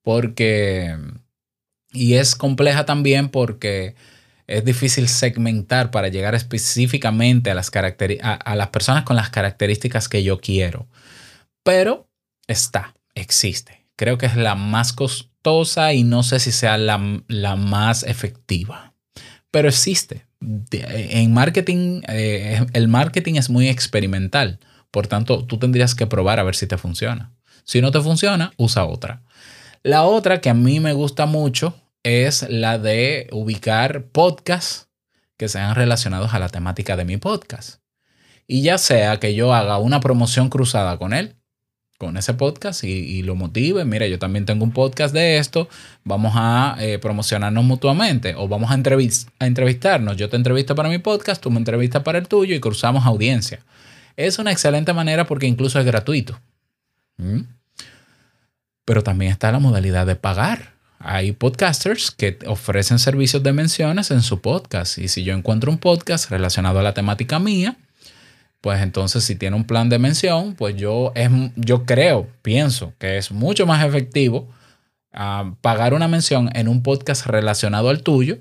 porque, 0.02 0.98
y 1.94 2.16
es 2.16 2.36
compleja 2.36 2.86
también 2.86 3.30
porque 3.30 3.94
es 4.48 4.66
difícil 4.66 5.08
segmentar 5.08 5.92
para 5.92 6.08
llegar 6.08 6.34
específicamente 6.34 7.52
a 7.52 7.54
las, 7.54 7.72
a, 7.72 8.56
las 8.56 8.68
personas 8.70 9.04
con 9.04 9.16
las 9.16 9.30
características 9.30 10.10
que 10.10 10.24
yo 10.24 10.40
quiero. 10.40 10.88
Pero 11.64 12.08
está, 12.48 12.96
existe. 13.14 13.86
Creo 13.96 14.18
que 14.18 14.26
es 14.26 14.36
la 14.36 14.56
más 14.56 14.94
costosa 14.94 15.94
y 15.94 16.04
no 16.04 16.24
sé 16.24 16.40
si 16.40 16.52
sea 16.52 16.78
la, 16.78 17.22
la 17.28 17.56
más 17.56 18.04
efectiva, 18.04 18.94
pero 19.52 19.70
existe 19.70 20.26
en 20.72 21.34
marketing, 21.34 22.02
eh, 22.08 22.66
el 22.74 22.88
marketing 22.88 23.36
es 23.36 23.50
muy 23.50 23.68
experimental. 23.68 24.60
Por 24.92 25.08
tanto, 25.08 25.46
tú 25.46 25.58
tendrías 25.58 25.96
que 25.96 26.08
probar 26.08 26.40
a 26.40 26.44
ver 26.44 26.56
si 26.56 26.68
te 26.68 26.78
funciona. 26.78 27.34
Si 27.64 27.82
no 27.82 27.92
te 27.92 28.02
funciona, 28.02 28.54
usa 28.58 28.86
otra. 28.86 29.24
La 29.84 30.04
otra 30.04 30.42
que 30.42 30.50
a 30.50 30.54
mí 30.54 30.80
me 30.80 30.94
gusta 30.94 31.26
mucho 31.26 31.76
es 32.04 32.48
la 32.50 32.78
de 32.78 33.28
ubicar 33.32 34.06
podcasts 34.06 34.88
que 35.38 35.50
sean 35.50 35.76
relacionados 35.76 36.34
a 36.34 36.40
la 36.40 36.50
temática 36.50 36.96
de 36.96 37.06
mi 37.06 37.18
podcast. 37.18 37.82
Y 38.48 38.62
ya 38.62 38.78
sea 38.78 39.20
que 39.20 39.34
yo 39.34 39.54
haga 39.54 39.80
una 39.80 40.00
promoción 40.00 40.50
cruzada 40.50 40.98
con 40.98 41.14
él, 41.14 41.36
con 41.98 42.18
ese 42.18 42.34
podcast 42.34 42.84
y, 42.84 43.22
lo 43.24 43.36
motive. 43.36 43.86
Mira, 43.86 44.08
yo 44.08 44.20
también 44.20 44.46
tengo 44.46 44.64
un 44.64 44.72
podcast 44.72 45.14
de 45.14 45.38
esto, 45.38 45.70
vamos 46.04 46.34
a 46.36 46.76
eh, 46.80 47.00
promocionarnos 47.00 47.64
mutuamente 47.64 48.36
o 48.36 48.48
vamos 48.48 48.70
a, 48.70 48.74
a 48.74 49.48
entrevistarnos. 49.48 50.18
Yo 50.18 50.30
te 50.30 50.36
entrevisto 50.36 50.76
para 50.76 50.90
mi 50.90 50.98
podcast, 50.98 51.42
tú 51.42 51.52
me 51.52 51.58
entrevistas 51.58 52.04
para 52.04 52.18
el 52.18 52.28
tuyo 52.28 52.56
y 52.56 52.60
cruzamos 52.60 53.06
audiencia. 53.06 53.60
Es 54.18 54.40
una 54.40 54.52
excelente 54.52 54.94
manera 54.94 55.26
porque 55.26 55.48
incluso 55.48 55.80
es 55.80 55.86
gratuito. 55.86 56.40
¿Mm? 57.18 57.42
Pero 58.86 59.04
también 59.04 59.32
está 59.32 59.52
la 59.52 59.60
modalidad 59.60 60.06
de 60.06 60.16
pagar. 60.16 60.76
Hay 61.00 61.34
podcasters 61.34 62.12
que 62.12 62.40
ofrecen 62.48 63.00
servicios 63.00 63.44
de 63.44 63.54
menciones 63.54 64.12
en 64.12 64.22
su 64.22 64.42
podcast. 64.42 64.98
Y 64.98 65.08
si 65.08 65.24
yo 65.24 65.34
encuentro 65.34 65.72
un 65.72 65.78
podcast 65.78 66.30
relacionado 66.30 66.80
a 66.80 66.84
la 66.84 66.94
temática 66.94 67.40
mía, 67.40 67.78
pues 68.66 68.82
entonces 68.82 69.24
si 69.24 69.36
tiene 69.36 69.56
un 69.56 69.66
plan 69.66 69.90
de 69.90 70.00
mención, 70.00 70.56
pues 70.56 70.76
yo, 70.76 71.12
es, 71.14 71.30
yo 71.56 71.86
creo, 71.86 72.28
pienso 72.42 72.94
que 72.98 73.20
es 73.20 73.32
mucho 73.32 73.68
más 73.68 73.86
efectivo 73.86 74.50
ah, 75.14 75.54
pagar 75.62 75.94
una 75.94 76.08
mención 76.08 76.50
en 76.56 76.68
un 76.68 76.82
podcast 76.82 77.28
relacionado 77.28 77.90
al 77.90 78.02
tuyo, 78.02 78.40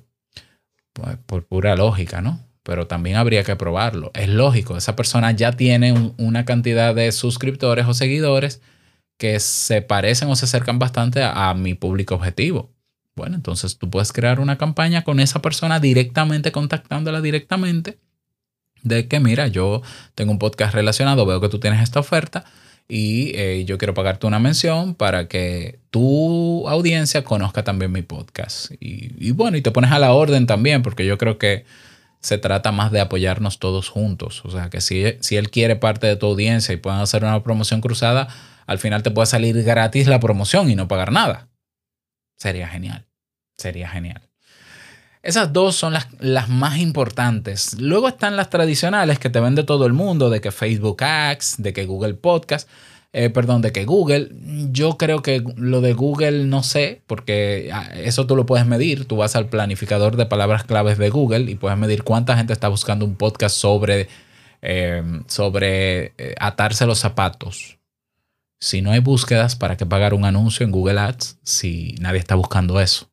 pues 0.95 1.19
por 1.27 1.45
pura 1.45 1.77
lógica, 1.77 2.23
¿no? 2.23 2.41
Pero 2.63 2.87
también 2.87 3.17
habría 3.17 3.45
que 3.45 3.55
probarlo. 3.55 4.13
Es 4.15 4.31
lógico, 4.31 4.79
esa 4.79 4.97
persona 4.97 5.31
ya 5.33 5.53
tiene 5.53 6.15
una 6.17 6.47
cantidad 6.47 6.95
de 6.95 7.13
suscriptores 7.13 7.85
o 7.85 7.93
seguidores 7.93 8.63
que 9.19 9.39
se 9.41 9.83
parecen 9.83 10.31
o 10.31 10.37
se 10.37 10.47
acercan 10.47 10.79
bastante 10.79 11.23
a 11.23 11.53
mi 11.53 11.75
público 11.75 12.15
objetivo. 12.15 12.73
Bueno, 13.15 13.37
entonces 13.37 13.77
tú 13.77 13.91
puedes 13.91 14.11
crear 14.11 14.41
una 14.41 14.57
campaña 14.57 15.05
con 15.05 15.21
esa 15.21 15.43
persona 15.43 15.81
directamente, 15.81 16.51
contactándola 16.51 17.21
directamente 17.21 17.99
de 18.85 19.09
que, 19.09 19.19
mira, 19.19 19.49
yo 19.49 19.83
tengo 20.15 20.31
un 20.31 20.39
podcast 20.39 20.75
relacionado, 20.75 21.27
veo 21.27 21.41
que 21.41 21.49
tú 21.49 21.59
tienes 21.59 21.83
esta 21.83 22.01
oferta 22.01 22.45
y 22.87 23.33
eh, 23.35 23.65
yo 23.65 23.79
quiero 23.79 23.95
pagarte 23.95 24.27
una 24.27 24.39
mención 24.39 24.95
para 24.95 25.27
que 25.27 25.81
tu 25.91 26.69
audiencia 26.69 27.25
conozca 27.25 27.65
también 27.65 27.91
mi 27.93 28.03
podcast. 28.03 28.71
Y, 28.79 29.33
bueno, 29.33 29.57
y 29.57 29.63
te 29.63 29.71
pones 29.71 29.91
a 29.91 29.99
la 29.99 30.13
orden 30.13 30.47
también, 30.47 30.83
porque 30.83 31.07
yo 31.07 31.17
creo 31.17 31.39
que 31.39 31.65
se 32.21 32.39
trata 32.39 32.73
más 32.73 32.93
de 32.93 33.01
apoyarnos 33.01 33.59
todos 33.59 33.89
juntos. 33.89 34.43
O 34.45 34.51
sea, 34.51 34.71
que 34.71 34.81
si, 34.81 35.05
si 35.21 35.37
él 35.37 35.51
quiere 35.51 35.77
parte 35.77 36.07
de 36.07 36.17
tu 36.17 36.27
audiencia 36.27 36.75
y 36.75 36.77
pueden 36.77 37.01
hacer 37.01 37.25
una 37.25 37.43
promoción 37.43 37.81
cruzada, 37.81 38.29
al 38.67 38.79
final 38.79 39.03
te 39.03 39.11
puede 39.11 39.27
salir 39.27 39.63
gratis 39.63 40.07
la 40.07 40.21
promoción 40.21 40.71
y 40.71 40.77
no 40.77 40.89
pagar 40.89 41.11
nada. 41.11 41.49
Sería 42.37 42.69
genial. 42.69 43.07
Sería 43.57 43.89
genial. 43.89 44.29
Esas 45.25 45.55
dos 45.55 45.75
son 45.75 45.95
las, 45.95 46.49
más 46.51 46.77
importantes. 46.77 47.81
Luego 47.81 48.09
están 48.09 48.37
las 48.37 48.51
tradicionales 48.51 49.19
que 49.19 49.31
te 49.31 49.41
vende 49.41 49.65
todo 49.65 49.87
el 49.87 49.95
mundo, 49.95 50.29
de 50.29 50.43
que 50.43 50.53
Facebook 50.53 51.03
Ads, 51.03 51.57
de 51.63 51.73
que 51.73 51.87
Google 51.87 52.13
Podcast, 52.13 52.69
eh, 53.15 53.31
perdón, 53.31 53.63
de 53.63 53.73
que 53.73 53.87
Google. 53.87 54.31
Yo 54.71 54.99
creo 54.99 55.23
que 55.23 55.43
lo 55.57 55.81
de 55.81 55.95
Google 55.95 56.45
no 56.45 56.63
sé, 56.63 57.01
porque 57.07 57.71
ah, 57.73 57.89
eso 57.95 58.27
tú 58.27 58.37
lo 58.37 58.45
puedes 58.45 58.67
medir. 58.67 59.07
Tú 59.07 59.17
vas 59.17 59.35
al 59.35 59.49
planificador 59.49 60.17
de 60.17 60.27
palabras 60.27 60.65
claves 60.65 60.99
de 60.99 61.09
Google 61.09 61.51
y 61.51 61.55
puedes 61.55 61.79
medir 61.79 62.03
cuánta 62.03 62.37
gente 62.37 62.53
está 62.53 62.69
buscando 62.69 63.07
un 63.07 63.17
podcast 63.17 63.57
sobre, 63.57 64.09
em, 64.61 65.25
sobre 65.27 66.13
eh, 66.19 66.35
atarse 66.39 66.85
los 66.85 66.99
zapatos. 66.99 67.79
Si 68.61 68.83
no 68.83 68.91
hay 68.91 69.01
búsquedas, 69.01 69.57
¿para 69.57 69.79
qué 69.79 69.87
pagar 69.87 70.13
un 70.13 70.27
anuncio 70.27 70.67
en 70.67 70.71
Google 70.73 71.01
Ads 71.01 71.39
si 71.43 71.95
nadie 71.99 72.19
está 72.19 72.35
buscando 72.35 72.79
eso? 72.79 73.11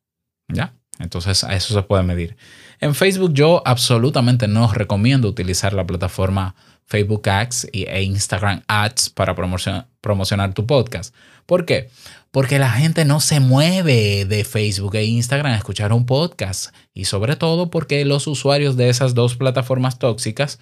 ¿Ya? 0.48 0.74
Entonces, 0.98 1.44
a 1.44 1.54
eso 1.54 1.74
se 1.74 1.82
puede 1.82 2.02
medir. 2.02 2.36
En 2.80 2.94
Facebook 2.94 3.32
yo 3.32 3.62
absolutamente 3.64 4.48
no 4.48 4.72
recomiendo 4.72 5.28
utilizar 5.28 5.72
la 5.72 5.86
plataforma 5.86 6.54
Facebook 6.86 7.28
Ads 7.28 7.68
e 7.72 8.02
Instagram 8.02 8.62
Ads 8.66 9.10
para 9.10 9.34
promocionar, 9.34 10.54
tu 10.54 10.66
podcast. 10.66 11.14
¿Por 11.46 11.64
qué? 11.64 11.90
Porque 12.30 12.58
la 12.58 12.70
gente 12.70 13.04
no 13.04 13.20
se 13.20 13.40
mueve 13.40 14.24
de 14.26 14.44
Facebook 14.44 14.96
e 14.96 15.04
Instagram 15.04 15.52
a 15.52 15.56
escuchar 15.56 15.92
un 15.92 16.06
podcast. 16.06 16.74
Y 16.92 17.04
sobre 17.04 17.36
todo 17.36 17.70
porque 17.70 18.04
los 18.04 18.26
usuarios 18.26 18.76
de 18.76 18.88
esas 18.88 19.14
dos 19.14 19.36
plataformas 19.36 19.98
tóxicas 19.98 20.58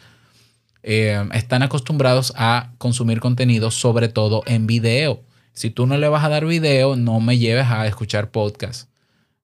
eh, 0.82 1.26
están 1.32 1.62
acostumbrados 1.62 2.32
a 2.37 2.72
consumir 2.78 3.20
contenido, 3.20 3.70
sobre 3.70 4.08
todo 4.08 4.42
en 4.46 4.66
video. 4.66 5.22
Si 5.52 5.70
tú 5.70 5.87
no 5.87 5.99
le 5.99 6.08
vas 6.08 6.25
a 6.25 6.28
dar 6.28 6.46
video, 6.46 6.96
no 6.96 7.20
me 7.20 7.38
lleves 7.38 7.66
a 7.66 7.87
escuchar 7.87 8.30
podcast. 8.30 8.89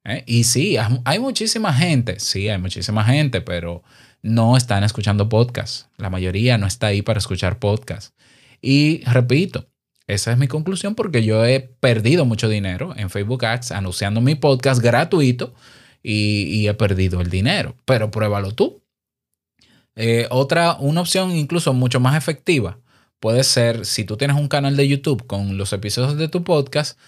¿Eh? 0.07 0.25
Y 0.27 0.45
sí, 0.45 0.77
hay 1.05 1.19
muchísima 1.19 1.75
gente, 1.75 2.19
sí, 2.21 2.49
hay 2.49 2.59
muchísima 2.59 3.05
gente, 3.05 3.41
pero 3.41 3.83
no 4.23 4.57
están 4.57 4.85
escuchando 4.85 5.29
podcast. 5.29 5.89
La 5.99 6.09
mayoría 6.11 6.57
no 6.57 6.67
está 6.67 6.89
ahí 6.89 7.03
para 7.03 7.19
escuchar 7.19 7.59
podcast. 7.59 8.15
Y 8.63 9.05
repito, 9.05 9.69
esa 10.07 10.33
es 10.33 10.39
mi 10.39 10.49
conclusión 10.49 10.95
porque 10.95 11.25
yo 11.25 11.45
he 11.45 11.61
perdido 11.61 12.25
mucho 12.25 12.49
dinero 12.49 12.95
en 12.97 13.11
Facebook 13.11 13.45
Ads 13.45 13.73
anunciando 13.73 14.21
mi 14.21 14.35
podcast 14.35 14.81
gratuito 14.81 15.55
y, 16.03 16.67
he 16.67 16.75
perdido 16.75 17.21
el 17.21 17.29
dinero. 17.29 17.77
Pero 17.85 18.11
pruébalo 18.11 18.53
tú. 18.53 18.83
Eh, 19.97 20.27
otra, 20.31 20.77
una 20.79 21.01
opción 21.01 21.33
incluso 21.33 21.73
mucho 21.73 22.01
más 22.01 22.17
efectiva 22.17 22.79
puede 23.21 23.45
ser, 23.45 23.87
si 23.87 24.05
tú 24.05 24.17
tienes 24.17 24.37
un 24.37 24.49
canal 24.49 24.77
de 24.77 24.89
YouTube 24.89 25.27
con 25.27 25.57
los 25.59 25.73
episodios 25.73 26.17
de 26.17 26.29
tu 26.29 26.45
podcast, 26.45 26.99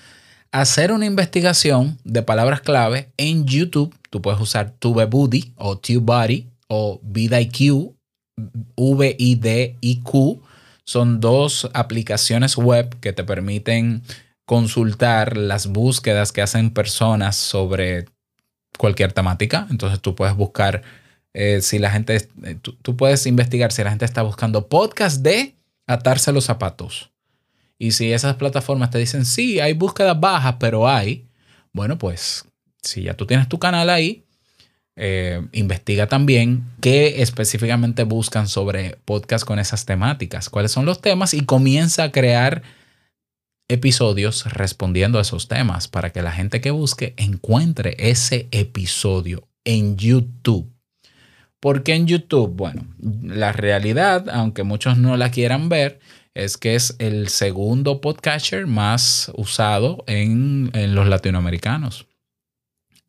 hacer 0.52 0.92
una 0.92 1.06
investigación 1.06 1.98
de 2.04 2.22
palabras 2.22 2.60
clave 2.60 3.10
en 3.16 3.46
YouTube. 3.46 3.94
Tú 4.10 4.22
puedes 4.22 4.40
usar 4.40 4.70
TubeBuddy 4.70 5.52
o 5.56 5.78
TubeBuddy 5.78 6.48
o 6.68 7.00
VidIQ, 7.02 7.94
V-I-D-I-Q. 8.76 10.42
Son 10.84 11.20
dos 11.20 11.68
aplicaciones 11.74 12.56
web 12.56 12.98
que 13.00 13.12
te 13.12 13.24
permiten 13.24 14.02
consultar 14.46 15.36
las 15.36 15.66
búsquedas 15.66 16.32
que 16.32 16.40
hacen 16.40 16.70
personas 16.70 17.36
sobre 17.36 18.06
cualquier 18.78 19.12
temática. 19.12 19.66
Entonces 19.70 20.00
tú 20.00 20.14
puedes 20.14 20.34
buscar 20.34 20.82
eh, 21.34 21.60
si 21.60 21.78
la 21.78 21.90
gente, 21.90 22.16
eh, 22.44 22.56
tú, 22.60 22.96
puedes 22.96 23.26
investigar 23.26 23.70
si 23.72 23.84
la 23.84 23.90
gente 23.90 24.04
está 24.04 24.22
buscando 24.22 24.68
podcast 24.68 25.22
de 25.22 25.54
atarse 25.86 26.32
los 26.32 26.44
zapatos. 26.44 27.10
Y 27.78 27.92
si 27.92 28.12
esas 28.12 28.36
plataformas 28.36 28.90
te 28.90 28.98
dicen, 28.98 29.24
sí, 29.24 29.60
hay 29.60 29.72
búsquedas 29.72 30.18
bajas, 30.18 30.56
pero 30.58 30.88
hay, 30.88 31.28
bueno, 31.72 31.96
pues 31.96 32.44
si 32.82 33.02
ya 33.02 33.14
tú 33.14 33.26
tienes 33.26 33.48
tu 33.48 33.58
canal 33.58 33.88
ahí, 33.88 34.24
eh, 34.96 35.46
investiga 35.52 36.08
también 36.08 36.64
qué 36.80 37.22
específicamente 37.22 38.02
buscan 38.02 38.48
sobre 38.48 38.98
podcast 39.04 39.44
con 39.44 39.60
esas 39.60 39.86
temáticas, 39.86 40.50
cuáles 40.50 40.72
son 40.72 40.86
los 40.86 41.00
temas 41.00 41.34
y 41.34 41.44
comienza 41.44 42.02
a 42.02 42.10
crear 42.10 42.62
episodios 43.68 44.52
respondiendo 44.52 45.18
a 45.18 45.22
esos 45.22 45.46
temas 45.46 45.86
para 45.86 46.10
que 46.10 46.22
la 46.22 46.32
gente 46.32 46.60
que 46.60 46.72
busque 46.72 47.14
encuentre 47.16 47.94
ese 47.98 48.48
episodio 48.50 49.46
en 49.64 49.96
YouTube. 49.96 50.68
¿Por 51.60 51.82
qué 51.82 51.94
en 51.94 52.06
YouTube? 52.06 52.54
Bueno, 52.54 52.84
la 53.22 53.52
realidad, 53.52 54.28
aunque 54.30 54.62
muchos 54.62 54.96
no 54.96 55.16
la 55.16 55.30
quieran 55.30 55.68
ver, 55.68 56.00
es 56.38 56.56
que 56.56 56.74
es 56.74 56.94
el 56.98 57.28
segundo 57.28 58.00
podcatcher 58.00 58.66
más 58.66 59.30
usado 59.34 60.04
en, 60.06 60.70
en 60.72 60.94
los 60.94 61.08
latinoamericanos. 61.08 62.06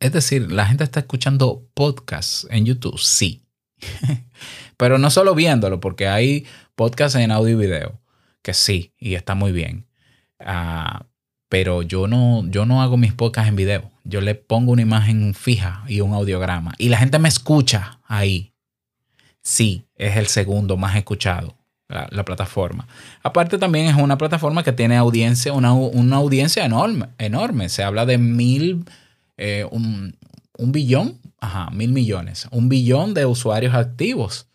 Es 0.00 0.12
decir, 0.12 0.50
la 0.50 0.66
gente 0.66 0.84
está 0.84 1.00
escuchando 1.00 1.68
podcasts 1.74 2.46
en 2.50 2.66
YouTube, 2.66 2.98
sí. 2.98 3.46
Pero 4.76 4.98
no 4.98 5.10
solo 5.10 5.34
viéndolo, 5.34 5.78
porque 5.78 6.08
hay 6.08 6.46
podcasts 6.74 7.18
en 7.18 7.30
audio 7.30 7.54
y 7.54 7.66
video, 7.66 8.00
que 8.42 8.54
sí, 8.54 8.94
y 8.98 9.14
está 9.14 9.34
muy 9.34 9.52
bien. 9.52 9.86
Ah, 10.38 11.06
pero 11.50 11.82
yo 11.82 12.06
no, 12.06 12.48
yo 12.48 12.64
no 12.64 12.80
hago 12.80 12.96
mis 12.96 13.12
podcasts 13.12 13.48
en 13.48 13.56
video. 13.56 13.90
Yo 14.04 14.20
le 14.20 14.36
pongo 14.36 14.72
una 14.72 14.82
imagen 14.82 15.34
fija 15.34 15.84
y 15.88 16.00
un 16.00 16.14
audiograma. 16.14 16.74
Y 16.78 16.88
la 16.88 16.98
gente 16.98 17.18
me 17.18 17.28
escucha 17.28 18.00
ahí. 18.06 18.54
Sí, 19.42 19.84
es 19.96 20.16
el 20.16 20.28
segundo 20.28 20.76
más 20.76 20.96
escuchado, 20.96 21.56
la, 21.90 22.24
plataforma. 22.24 22.86
Aparte 23.22 23.58
también 23.58 23.86
es 23.86 23.96
una 23.96 24.16
plataforma 24.16 24.62
que 24.62 24.72
tiene 24.72 24.96
audiencia, 24.96 25.52
una, 25.52 25.72
una 25.72 26.16
audiencia 26.16 26.64
enorme, 26.64 27.08
enorme. 27.18 27.68
Se 27.68 27.82
habla 27.82 28.06
de 28.06 28.18
mil 28.18 28.84
eh, 29.42 29.66
un, 29.70 30.14
billón, 30.58 31.18
ajá, 31.40 31.70
mil 31.70 31.92
millones, 31.92 32.46
un 32.50 32.68
billón 32.68 33.14
de 33.14 33.24
usuarios 33.24 33.74
activos. 33.74 34.48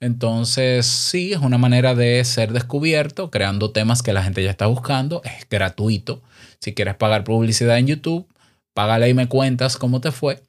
Entonces, 0.00 0.86
sí, 0.86 1.34
es 1.34 1.40
una 1.40 1.58
manera 1.58 1.94
de 1.94 2.24
ser 2.24 2.52
descubierto, 2.54 3.30
creando 3.30 3.70
temas 3.70 4.02
que 4.02 4.14
la 4.14 4.22
gente 4.22 4.42
ya 4.42 4.50
está 4.50 4.66
buscando. 4.66 5.20
Es 5.24 5.46
gratuito. 5.48 6.22
Si 6.58 6.72
quieres 6.72 6.94
pagar 6.94 7.22
publicidad 7.22 7.76
en 7.76 7.88
YouTube, 7.88 8.26
págale 8.72 9.10
y 9.10 9.14
me 9.14 9.28
cuentas 9.28 9.76
cómo 9.76 10.00
te 10.00 10.10
fue. 10.10 10.42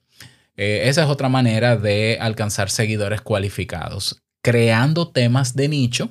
Eh, 0.56 0.84
esa 0.86 1.04
es 1.04 1.10
otra 1.10 1.28
manera 1.28 1.76
de 1.76 2.18
alcanzar 2.22 2.70
seguidores 2.70 3.20
cualificados, 3.20 4.22
creando 4.42 5.10
temas 5.10 5.54
de 5.54 5.68
nicho 5.68 6.10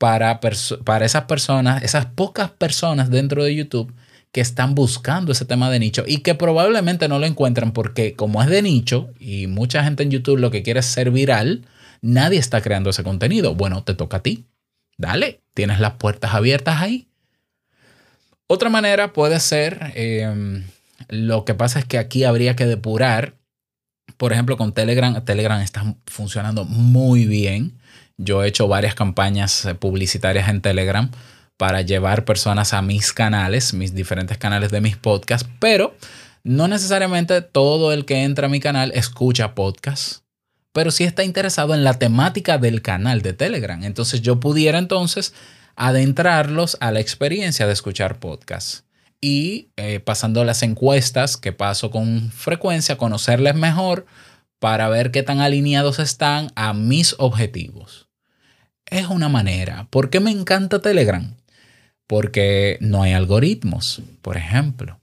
para, 0.00 0.40
para 0.40 1.04
esas 1.04 1.24
personas, 1.24 1.82
esas 1.82 2.06
pocas 2.06 2.50
personas 2.50 3.10
dentro 3.10 3.44
de 3.44 3.54
YouTube 3.54 3.92
que 4.32 4.40
están 4.40 4.74
buscando 4.74 5.30
ese 5.30 5.44
tema 5.44 5.68
de 5.68 5.78
nicho 5.78 6.04
y 6.06 6.22
que 6.22 6.34
probablemente 6.34 7.06
no 7.06 7.18
lo 7.18 7.26
encuentran 7.26 7.72
porque 7.72 8.14
como 8.14 8.42
es 8.42 8.48
de 8.48 8.62
nicho 8.62 9.10
y 9.20 9.46
mucha 9.46 9.84
gente 9.84 10.02
en 10.02 10.10
YouTube 10.10 10.38
lo 10.38 10.50
que 10.50 10.62
quiere 10.62 10.80
es 10.80 10.86
ser 10.86 11.10
viral, 11.10 11.66
nadie 12.00 12.38
está 12.38 12.62
creando 12.62 12.88
ese 12.88 13.04
contenido. 13.04 13.54
Bueno, 13.54 13.84
te 13.84 13.92
toca 13.92 14.16
a 14.16 14.22
ti. 14.22 14.46
Dale, 14.96 15.42
tienes 15.52 15.80
las 15.80 15.92
puertas 15.96 16.32
abiertas 16.32 16.80
ahí. 16.80 17.06
Otra 18.46 18.70
manera 18.70 19.12
puede 19.12 19.38
ser, 19.38 19.92
em, 19.96 20.64
lo 21.08 21.44
que 21.44 21.52
pasa 21.52 21.78
es 21.78 21.84
que 21.84 21.98
aquí 21.98 22.24
habría 22.24 22.56
que 22.56 22.64
depurar, 22.64 23.34
por 24.16 24.32
ejemplo, 24.32 24.56
con 24.56 24.72
Telegram, 24.72 25.22
Telegram 25.26 25.60
está 25.60 25.94
funcionando 26.06 26.64
muy 26.64 27.26
bien. 27.26 27.79
Yo 28.22 28.44
he 28.44 28.48
hecho 28.48 28.68
varias 28.68 28.94
campañas 28.94 29.66
publicitarias 29.78 30.50
en 30.50 30.60
Telegram 30.60 31.10
para 31.56 31.80
llevar 31.80 32.26
personas 32.26 32.74
a 32.74 32.82
mis 32.82 33.14
canales, 33.14 33.72
mis 33.72 33.94
diferentes 33.94 34.36
canales 34.36 34.70
de 34.70 34.82
mis 34.82 34.98
podcasts, 34.98 35.48
pero 35.58 35.96
no 36.44 36.68
necesariamente 36.68 37.40
todo 37.40 37.94
el 37.94 38.04
que 38.04 38.22
entra 38.22 38.46
a 38.46 38.50
mi 38.50 38.60
canal 38.60 38.92
escucha 38.94 39.54
podcasts, 39.54 40.22
pero 40.74 40.90
sí 40.90 41.04
está 41.04 41.24
interesado 41.24 41.74
en 41.74 41.82
la 41.82 41.98
temática 41.98 42.58
del 42.58 42.82
canal 42.82 43.22
de 43.22 43.32
Telegram. 43.32 43.82
Entonces 43.84 44.20
yo 44.20 44.38
pudiera 44.38 44.78
entonces 44.78 45.32
adentrarlos 45.74 46.76
a 46.80 46.92
la 46.92 47.00
experiencia 47.00 47.66
de 47.66 47.72
escuchar 47.72 48.18
podcasts 48.18 48.84
y 49.18 49.70
eh, 49.76 49.98
pasando 50.00 50.44
las 50.44 50.62
encuestas 50.62 51.38
que 51.38 51.52
paso 51.52 51.90
con 51.90 52.30
frecuencia, 52.32 52.98
conocerles 52.98 53.54
mejor 53.54 54.04
para 54.58 54.90
ver 54.90 55.10
qué 55.10 55.22
tan 55.22 55.40
alineados 55.40 55.98
están 55.98 56.52
a 56.54 56.74
mis 56.74 57.14
objetivos. 57.18 58.09
Es 58.90 59.06
una 59.06 59.28
manera. 59.28 59.86
¿Por 59.90 60.10
qué 60.10 60.20
me 60.20 60.30
encanta 60.30 60.82
Telegram? 60.82 61.34
porque 62.10 62.76
no 62.80 63.04
hay 63.04 63.12
algoritmos, 63.12 64.02
por 64.20 64.36
ejemplo. 64.36 64.98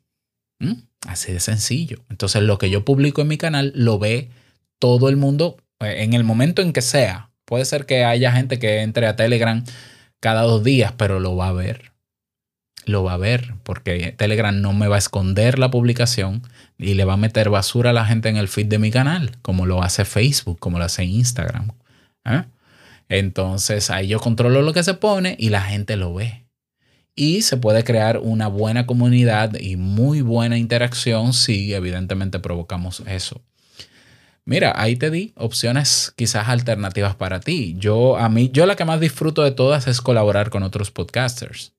¿Mm? 0.60 0.74
Así 1.08 1.32
de 1.32 1.40
sencillo. 1.40 2.00
Entonces 2.10 2.44
lo 2.44 2.58
que 2.58 2.70
yo 2.70 2.84
publico 2.84 3.22
en 3.22 3.30
mi 3.30 3.38
canal 3.38 3.72
lo 3.76 3.98
ve 3.98 4.30
todo 4.78 5.08
el 5.08 5.16
mundo 5.16 5.56
eh, 5.80 6.04
en 6.04 6.12
el 6.12 6.26
momento 6.26 6.62
en 6.62 6.74
que 6.74 6.82
sea. 6.82 7.30
Puede 7.46 7.64
ser 7.64 7.86
que 7.86 8.04
haya 8.04 8.34
gente 8.34 8.60
que 8.60 8.82
entre 8.82 9.08
a 9.08 9.16
Telegram 9.16 9.64
cada 10.20 10.42
dos 10.42 10.66
días, 10.66 10.92
pero 10.98 11.22
lo 11.22 11.38
va 11.38 11.48
a 11.48 11.54
ver. 11.54 11.94
Lo 12.84 13.06
va 13.06 13.14
a 13.14 13.18
ver 13.18 13.54
porque 13.64 14.14
Telegram 14.18 14.60
no 14.60 14.74
me 14.74 14.90
va 14.90 14.96
a 14.96 15.00
esconder 15.00 15.60
la 15.60 15.72
publicación 15.72 16.42
y 16.78 16.96
le 16.96 17.06
va 17.06 17.14
a 17.14 17.18
meter 17.18 17.50
basura 17.50 17.92
a 17.92 17.94
la 17.94 18.06
gente 18.06 18.28
en 18.28 18.36
el 18.36 18.50
feed 18.50 18.66
de 18.66 18.80
mi 18.80 18.92
canal, 18.92 19.38
como 19.42 19.66
lo 19.66 19.82
hace 19.82 20.04
Facebook, 20.04 20.60
como 20.60 20.78
lo 20.78 20.84
hace 20.84 21.06
Instagram. 21.06 21.70
¿eh? 22.26 22.44
Entonces 23.10 23.90
ahí 23.90 24.08
yo 24.08 24.20
controlo 24.20 24.62
lo 24.62 24.74
que 24.74 24.84
se 24.84 24.94
pone 24.94 25.36
y 25.40 25.50
la 25.50 25.62
gente 25.62 25.96
lo 25.96 26.14
ve 26.14 26.48
y 27.18 27.42
se 27.42 27.58
puede 27.58 27.84
crear 27.84 28.20
una 28.20 28.48
buena 28.48 28.86
comunidad 28.86 29.60
y 29.60 29.76
muy 29.76 30.22
buena 30.22 30.58
interacción 30.58 31.34
si 31.34 31.74
evidentemente 31.74 32.40
provocamos 32.40 33.02
eso. 33.08 33.42
Mira, 34.46 34.72
ahí 34.78 34.96
te 34.96 35.10
di 35.10 35.34
opciones 35.36 36.14
quizás 36.16 36.48
alternativas 36.48 37.16
para 37.16 37.42
ti. 37.42 37.76
Yo 37.80 38.18
a 38.18 38.30
mí 38.30 38.50
yo 38.54 38.66
la 38.66 38.76
que 38.76 38.86
más 38.86 39.02
disfruto 39.02 39.44
de 39.44 39.52
todas 39.52 39.88
es 39.88 40.00
colaborar 40.00 40.52
con 40.52 40.64
otros 40.64 40.92
podcasters. 40.92 41.74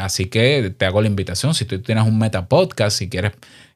Así 0.00 0.26
que 0.26 0.74
te 0.76 0.86
hago 0.86 1.00
la 1.00 1.08
invitación, 1.08 1.54
si 1.54 1.64
tú 1.64 1.80
tienes 1.80 2.04
un 2.04 2.18
meta 2.18 2.48
podcast, 2.48 2.98
si 2.98 3.08
quieres 3.08 3.32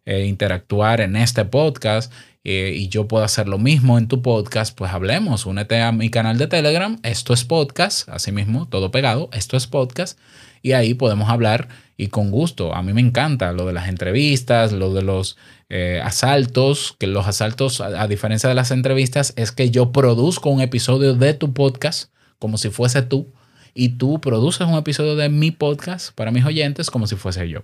eh, 0.06 0.24
interactuar 0.26 1.00
en 1.00 1.14
este 1.16 1.44
podcast 1.44 2.12
eh, 2.42 2.72
y 2.74 2.88
yo 2.88 3.06
puedo 3.06 3.22
hacer 3.22 3.48
lo 3.48 3.58
mismo 3.58 3.98
en 3.98 4.08
tu 4.08 4.22
podcast, 4.22 4.76
pues 4.76 4.90
hablemos, 4.92 5.44
únete 5.46 5.80
a 5.80 5.92
mi 5.92 6.10
canal 6.10 6.38
de 6.38 6.46
Telegram, 6.46 6.98
esto 7.02 7.34
es 7.34 7.44
podcast, 7.44 8.08
así 8.08 8.32
mismo, 8.32 8.66
todo 8.66 8.90
pegado, 8.90 9.28
esto 9.32 9.56
es 9.56 9.66
podcast 9.66 10.18
y 10.62 10.72
ahí 10.72 10.94
podemos 10.94 11.28
hablar 11.28 11.68
y 11.96 12.08
con 12.08 12.30
gusto. 12.30 12.74
A 12.74 12.82
mí 12.82 12.92
me 12.92 13.00
encanta 13.00 13.52
lo 13.52 13.66
de 13.66 13.72
las 13.72 13.88
entrevistas, 13.88 14.72
lo 14.72 14.92
de 14.94 15.02
los 15.02 15.36
eh, 15.68 16.00
asaltos, 16.02 16.96
que 16.98 17.06
los 17.06 17.26
asaltos, 17.26 17.80
a, 17.80 18.06
diferencia 18.08 18.48
de 18.48 18.54
las 18.54 18.70
entrevistas, 18.70 19.32
es 19.36 19.52
que 19.52 19.70
yo 19.70 19.92
produzco 19.92 20.50
un 20.50 20.60
episodio 20.60 21.14
de 21.14 21.34
tu 21.34 21.52
podcast 21.52 22.10
como 22.38 22.56
si 22.56 22.70
fuese 22.70 23.02
tú 23.02 23.32
y 23.80 23.88
tú 23.88 24.20
produces 24.20 24.66
un 24.66 24.74
episodio 24.74 25.16
de 25.16 25.30
mi 25.30 25.52
podcast 25.52 26.14
para 26.14 26.30
mis 26.30 26.44
oyentes 26.44 26.90
como 26.90 27.06
si 27.06 27.16
fuese 27.16 27.48
yo. 27.48 27.62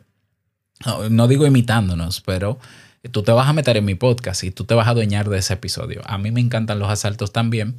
no 1.10 1.28
digo 1.28 1.46
imitándonos, 1.46 2.22
pero 2.22 2.58
tú 3.12 3.22
te 3.22 3.32
vas 3.32 3.46
a 3.46 3.52
meter 3.52 3.76
en 3.76 3.84
mi 3.84 3.96
podcast 3.96 4.42
y 4.42 4.50
tú 4.50 4.64
te 4.64 4.72
vas 4.72 4.86
a 4.86 4.92
adueñar 4.92 5.28
de 5.28 5.36
ese 5.36 5.52
episodio. 5.52 6.00
A 6.06 6.16
mí 6.16 6.30
me 6.30 6.40
encantan 6.40 6.78
los 6.78 6.88
asaltos 6.88 7.32
también. 7.32 7.76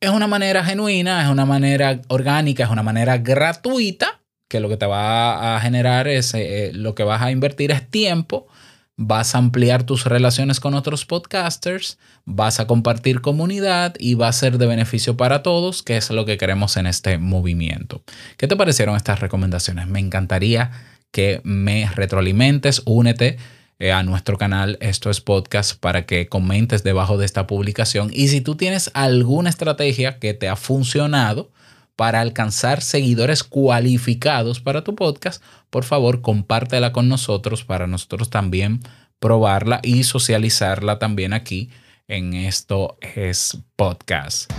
Es 0.00 0.10
una 0.10 0.26
manera 0.26 0.64
genuina, 0.64 1.22
es 1.22 1.28
una 1.28 1.46
manera 1.46 2.00
orgánica, 2.08 2.64
es 2.64 2.70
una 2.70 2.82
manera 2.82 3.18
gratuita, 3.18 4.20
que 4.48 4.58
lo 4.58 4.68
que 4.68 4.76
te 4.76 4.86
va 4.86 5.54
a 5.54 5.60
generar 5.60 6.08
es, 6.08 6.34
eh, 6.34 6.72
lo 6.74 6.96
que 6.96 7.04
vas 7.04 7.22
a 7.22 7.30
invertir 7.30 7.70
es 7.70 7.88
tiempo, 7.88 8.48
vas 8.96 9.34
a 9.34 9.38
ampliar 9.38 9.82
tus 9.82 10.04
relaciones 10.04 10.60
con 10.60 10.74
otros 10.74 11.04
podcasters, 11.04 11.98
vas 12.24 12.60
a 12.60 12.66
compartir 12.66 13.20
comunidad 13.20 13.94
y 13.98 14.14
va 14.14 14.28
a 14.28 14.32
ser 14.32 14.58
de 14.58 14.66
beneficio 14.66 15.16
para 15.16 15.42
todos, 15.42 15.82
que 15.82 15.96
es 15.96 16.10
lo 16.10 16.24
que 16.24 16.38
queremos 16.38 16.76
en 16.76 16.86
este 16.86 17.18
movimiento. 17.18 18.02
¿Qué 18.36 18.46
te 18.46 18.56
parecieron 18.56 18.96
estas 18.96 19.20
recomendaciones? 19.20 19.88
Me 19.88 20.00
encantaría 20.00 20.70
que 21.10 21.40
me 21.44 21.88
retroalimentes, 21.94 22.82
únete 22.84 23.38
eh, 23.80 23.90
a 23.90 24.04
nuestro 24.04 24.38
canal 24.38 24.78
Esto 24.80 25.10
es 25.10 25.20
Podcast 25.20 25.78
para 25.78 26.06
que 26.06 26.28
comentes 26.28 26.84
debajo 26.84 27.18
de 27.18 27.26
esta 27.26 27.46
publicación. 27.46 28.10
Y 28.12 28.28
si 28.28 28.40
tú 28.40 28.54
tienes 28.54 28.90
alguna 28.94 29.50
estrategia 29.50 30.18
que 30.18 30.34
te 30.34 30.48
ha 30.48 30.56
funcionado 30.56 31.50
para 31.96 32.20
alcanzar 32.20 32.82
seguidores 32.82 33.44
cualificados 33.44 34.60
para 34.60 34.84
tu 34.84 34.94
podcast, 34.94 35.42
por 35.70 35.84
favor 35.84 36.22
compártela 36.22 36.92
con 36.92 37.08
nosotros 37.08 37.64
para 37.64 37.86
nosotros 37.86 38.30
también 38.30 38.80
probarla 39.18 39.80
y 39.82 40.04
socializarla 40.04 40.98
también 40.98 41.32
aquí 41.32 41.70
en 42.08 42.34
Esto 42.34 42.98
es 43.00 43.56
Podcast. 43.76 44.52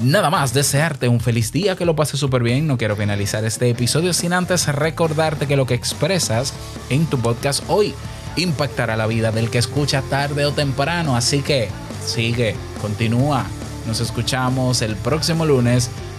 Nada 0.00 0.30
más, 0.30 0.54
desearte 0.54 1.08
un 1.08 1.20
feliz 1.20 1.52
día, 1.52 1.76
que 1.76 1.84
lo 1.84 1.96
pases 1.96 2.20
súper 2.20 2.42
bien. 2.42 2.66
No 2.66 2.78
quiero 2.78 2.96
finalizar 2.96 3.44
este 3.44 3.68
episodio 3.68 4.12
sin 4.12 4.32
antes 4.32 4.66
recordarte 4.68 5.46
que 5.46 5.56
lo 5.56 5.66
que 5.66 5.74
expresas 5.74 6.54
en 6.90 7.06
tu 7.06 7.18
podcast 7.18 7.64
hoy 7.68 7.94
impactará 8.36 8.96
la 8.96 9.06
vida 9.06 9.32
del 9.32 9.50
que 9.50 9.58
escucha 9.58 10.02
tarde 10.02 10.44
o 10.44 10.52
temprano. 10.52 11.16
Así 11.16 11.42
que 11.42 11.68
sigue, 12.04 12.54
continúa. 12.80 13.46
Nos 13.86 14.00
escuchamos 14.00 14.82
el 14.82 14.96
próximo 14.96 15.44
lunes 15.44 15.90